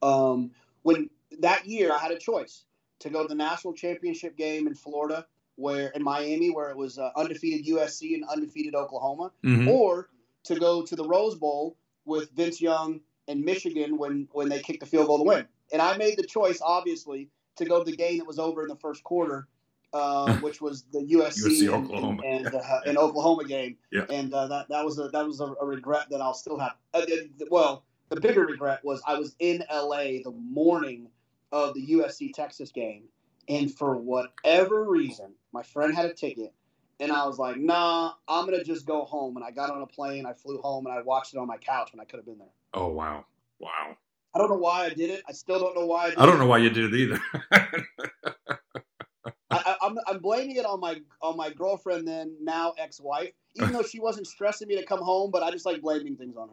[0.00, 0.52] um,
[0.82, 1.10] when
[1.40, 2.64] that year I had a choice
[3.00, 5.26] to go to the national championship game in Florida,
[5.56, 9.68] where in Miami, where it was uh, undefeated USC and undefeated Oklahoma, mm-hmm.
[9.68, 10.08] or
[10.44, 14.80] to go to the Rose Bowl with Vince Young and Michigan when when they kicked
[14.80, 15.46] the field goal to win.
[15.72, 18.68] And I made the choice, obviously, to go to the game that was over in
[18.68, 19.48] the first quarter,
[19.92, 22.22] uh, which was the USC, USC and, Oklahoma.
[22.24, 23.76] and, and uh, an Oklahoma game.
[23.90, 24.04] Yeah.
[24.10, 26.74] And uh, that that was a that was a, a regret that I'll still have.
[26.92, 27.02] Uh,
[27.50, 31.08] well, the bigger regret was I was in LA the morning
[31.54, 33.04] of the USC Texas game.
[33.48, 36.52] And for whatever reason, my friend had a ticket.
[36.98, 39.36] And I was like, nah, I'm going to just go home.
[39.36, 41.56] And I got on a plane, I flew home, and I watched it on my
[41.58, 42.48] couch when I could have been there.
[42.74, 43.24] Oh, wow.
[43.60, 43.96] Wow.
[44.34, 45.22] I don't know why I did it.
[45.28, 46.38] I still don't know why I did I don't it.
[46.38, 47.20] know why you did it either.
[49.50, 53.72] I, I'm, I'm blaming it on my on my girlfriend then now ex wife, even
[53.72, 56.50] though she wasn't stressing me to come home, but I just like blaming things on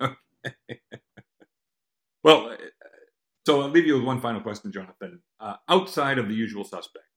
[0.00, 0.16] her.
[2.24, 2.56] well,
[3.46, 5.20] so I'll leave you with one final question, Jonathan.
[5.40, 7.08] Uh, outside of the usual suspects,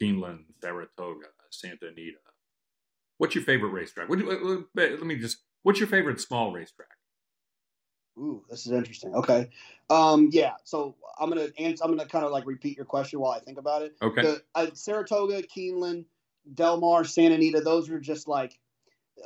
[0.00, 2.18] Keeneland, Saratoga, Santa Anita,
[3.18, 4.08] what's your favorite racetrack?
[4.08, 4.18] What,
[4.74, 5.38] let me just.
[5.62, 6.88] What's your favorite small racetrack?
[8.18, 9.14] Ooh, this is interesting.
[9.14, 9.48] Okay,
[9.90, 10.52] um, yeah.
[10.64, 11.82] So I'm gonna answer.
[11.82, 13.96] I'm gonna kind of like repeat your question while I think about it.
[14.02, 14.22] Okay.
[14.22, 16.04] The, uh, Saratoga, Keeneland,
[16.52, 17.60] Del Mar, Santa Anita.
[17.60, 18.58] Those are just like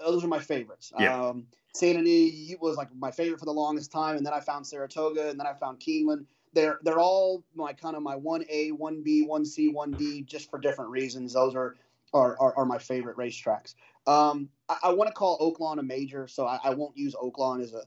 [0.04, 0.92] those are my favorites.
[0.98, 1.28] Yeah.
[1.28, 1.46] Um,
[1.78, 5.28] Santa Anita was like my favorite for the longest time, and then I found Saratoga,
[5.28, 6.26] and then I found Keeneland.
[6.52, 10.22] They're they're all my kind of my one A, one B, one C, one D,
[10.22, 11.34] just for different reasons.
[11.34, 11.76] Those are
[12.12, 13.74] are, are, are my favorite racetracks.
[14.06, 17.62] Um, I, I want to call Oaklawn a major, so I, I won't use Oaklawn
[17.62, 17.82] as a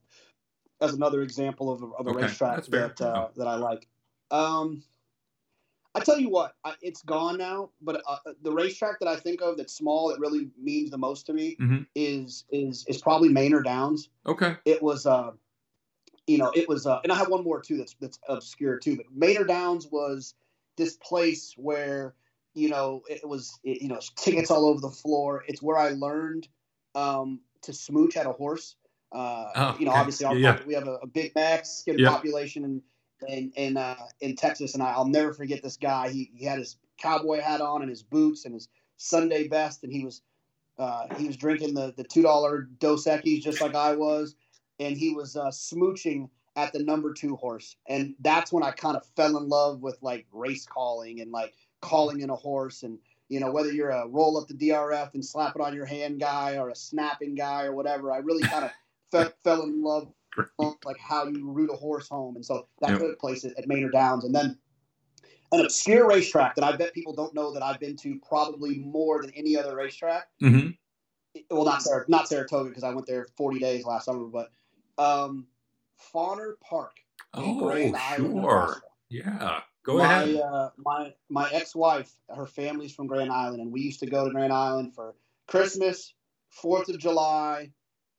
[0.80, 3.88] as another example of a, of a Okay, racetrack that uh, that I like.
[4.30, 4.84] Um,
[5.94, 7.72] I tell you what, I, it's gone now.
[7.82, 11.26] But uh, the racetrack that I think of that's small that really means the most
[11.28, 11.86] to me Mhm.
[11.96, 14.10] is is is probably Manor Downs.
[14.26, 14.56] Okay.
[14.66, 15.32] It was, uh,
[16.28, 18.96] you know, it was, uh, and I have one more too that's that's obscure too.
[18.98, 20.36] But Manor Downs was
[20.78, 22.16] this place where
[22.54, 25.44] you know it was it, you know tickets all over the floor.
[25.48, 26.48] It's where I learned
[26.96, 28.76] um, to smooch at a horse.
[29.12, 30.00] Uh, Oh, you know, okay.
[30.00, 32.10] obviously, Yeah, we have a, a big Mexican Yeah.
[32.12, 32.82] population in
[33.28, 36.10] in in, uh, in Texas, and I, I'll never forget this guy.
[36.10, 39.92] He, he had his cowboy hat on and his boots and his Sunday best, and
[39.92, 40.22] he was
[40.78, 44.36] uh, he was drinking the the two dollar Dos Equis just like I was,
[44.80, 48.98] and he was uh, smooching at the number two horse, and that's when I kind
[48.98, 53.00] of fell in love with like race calling and like calling in a horse and
[53.28, 56.20] you know whether you're a roll up the DRF and slap it on your hand
[56.20, 58.12] guy or a snapping guy or whatever.
[58.12, 58.72] I really kind of
[59.12, 60.12] fe- fell in love
[60.86, 63.00] like how you root a horse home, and so that Yep.
[63.00, 64.58] took place at, at Manor Downs, and then
[65.52, 69.22] an obscure racetrack that I bet people don't know that I've been to probably more
[69.22, 70.30] than any other racetrack.
[70.42, 70.70] Mm-hmm.
[71.50, 74.52] Well, not Sar- not Saratoga because I went there 40 days last summer, but
[74.98, 75.48] um,
[76.14, 76.98] Fonner Park.
[77.34, 77.72] Oh,
[78.18, 78.82] sure.
[79.10, 79.62] Yeah.
[79.84, 80.36] Go my, ahead.
[80.36, 84.32] Uh, my my ex-wife, her family's from Grand Island, and we used to go to
[84.32, 85.16] Grand Island for
[85.48, 86.14] Christmas,
[86.50, 87.72] Fourth of July,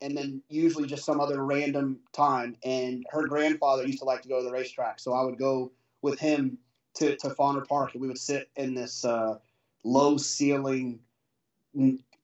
[0.03, 2.57] and then usually just some other random time.
[2.63, 5.71] And her grandfather used to like to go to the racetrack, so I would go
[6.01, 6.57] with him
[6.95, 9.37] to to Fonner Park, and we would sit in this uh,
[9.83, 10.99] low ceiling,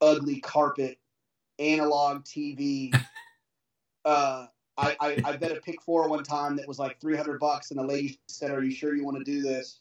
[0.01, 0.99] ugly carpet,
[1.57, 2.93] analog TV.
[4.05, 7.71] uh, I, I, I bet a pick four one time that was like 300 bucks,
[7.71, 9.79] and the lady said, "Are you sure you want to do this?"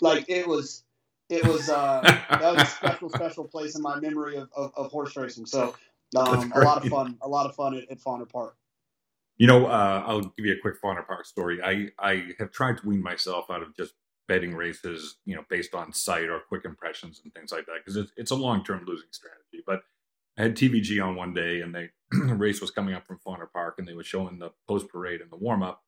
[0.00, 0.82] Like it was,
[1.28, 4.90] it was uh, that was a special, special place in my memory of, of, of
[4.90, 5.46] horse racing.
[5.46, 5.74] So
[6.14, 8.56] um, a lot of fun, a lot of fun at, at Fonner Park.
[9.38, 11.60] You know, uh, I'll give you a quick Fonner Park story.
[11.62, 13.94] I, I have tried to wean myself out of just
[14.28, 17.96] betting races, you know, based on sight or quick impressions and things like that, because
[17.96, 19.62] it's, it's a long term losing strategy.
[19.66, 19.82] But
[20.38, 23.50] I had TVG on one day, and they the race was coming up from Fauner
[23.52, 25.82] Park, and they were showing the post parade and the warm up,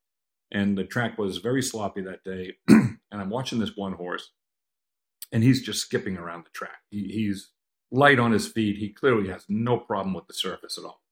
[0.50, 2.54] and the track was very sloppy that day.
[2.68, 4.32] and I'm watching this one horse,
[5.32, 6.82] and he's just skipping around the track.
[6.90, 7.50] He, he's
[7.90, 8.76] light on his feet.
[8.76, 11.02] He clearly has no problem with the surface at all.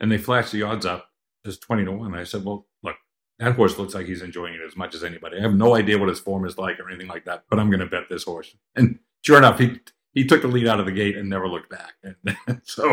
[0.00, 1.08] And they flashed the odds up
[1.46, 2.14] as 20 to 1.
[2.14, 2.96] I said, Well, look,
[3.38, 5.38] that horse looks like he's enjoying it as much as anybody.
[5.38, 7.70] I have no idea what his form is like or anything like that, but I'm
[7.70, 8.54] going to bet this horse.
[8.74, 9.80] And sure enough, he
[10.16, 11.92] he took the lead out of the gate and never looked back.
[12.02, 12.90] And so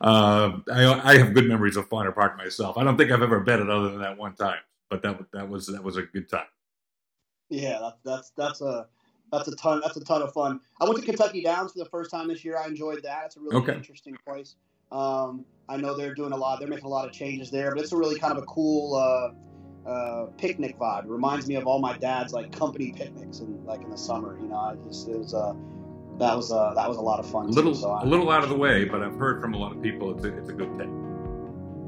[0.00, 2.78] uh, I, I, have good memories of Fonner Park myself.
[2.78, 5.66] I don't think I've ever betted other than that one time, but that that was
[5.66, 6.46] that was a good time.
[7.50, 8.86] Yeah, that's that's that's a
[9.36, 10.60] that's a ton that's a ton of fun.
[10.80, 12.56] I went to Kentucky Downs for the first time this year.
[12.58, 13.26] I enjoyed that.
[13.26, 13.74] It's a really okay.
[13.74, 14.56] interesting place.
[14.92, 16.60] Um, I know they're doing a lot.
[16.60, 18.94] They're making a lot of changes there, but it's a really kind of a cool
[18.94, 21.04] uh, uh, picnic vibe.
[21.04, 24.38] It reminds me of all my dad's like company picnics and like in the summer.
[24.40, 25.54] You know, I just it was uh,
[26.18, 27.46] that was uh, that was a lot of fun.
[27.46, 29.58] A little too, so a little out of the way, but I've heard from a
[29.58, 31.00] lot of people it's a, it's a good thing.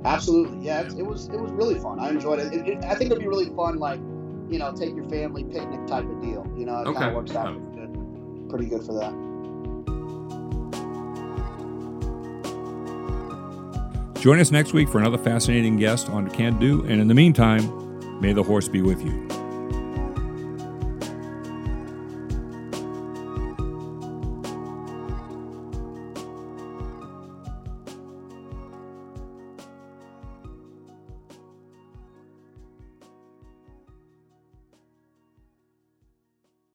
[0.04, 0.80] Absolutely, yeah.
[0.80, 2.00] It, it was it was really fun.
[2.00, 2.52] I enjoyed it.
[2.52, 2.84] It, it.
[2.84, 4.00] I think it'd be really fun, like
[4.50, 6.46] you know, take your family picnic type of deal.
[6.56, 6.98] You know, it okay.
[6.98, 9.12] kind of works out pretty good, pretty good for that.
[14.20, 18.20] Join us next week for another fascinating guest on Can Do, and in the meantime,
[18.20, 19.28] may the horse be with you.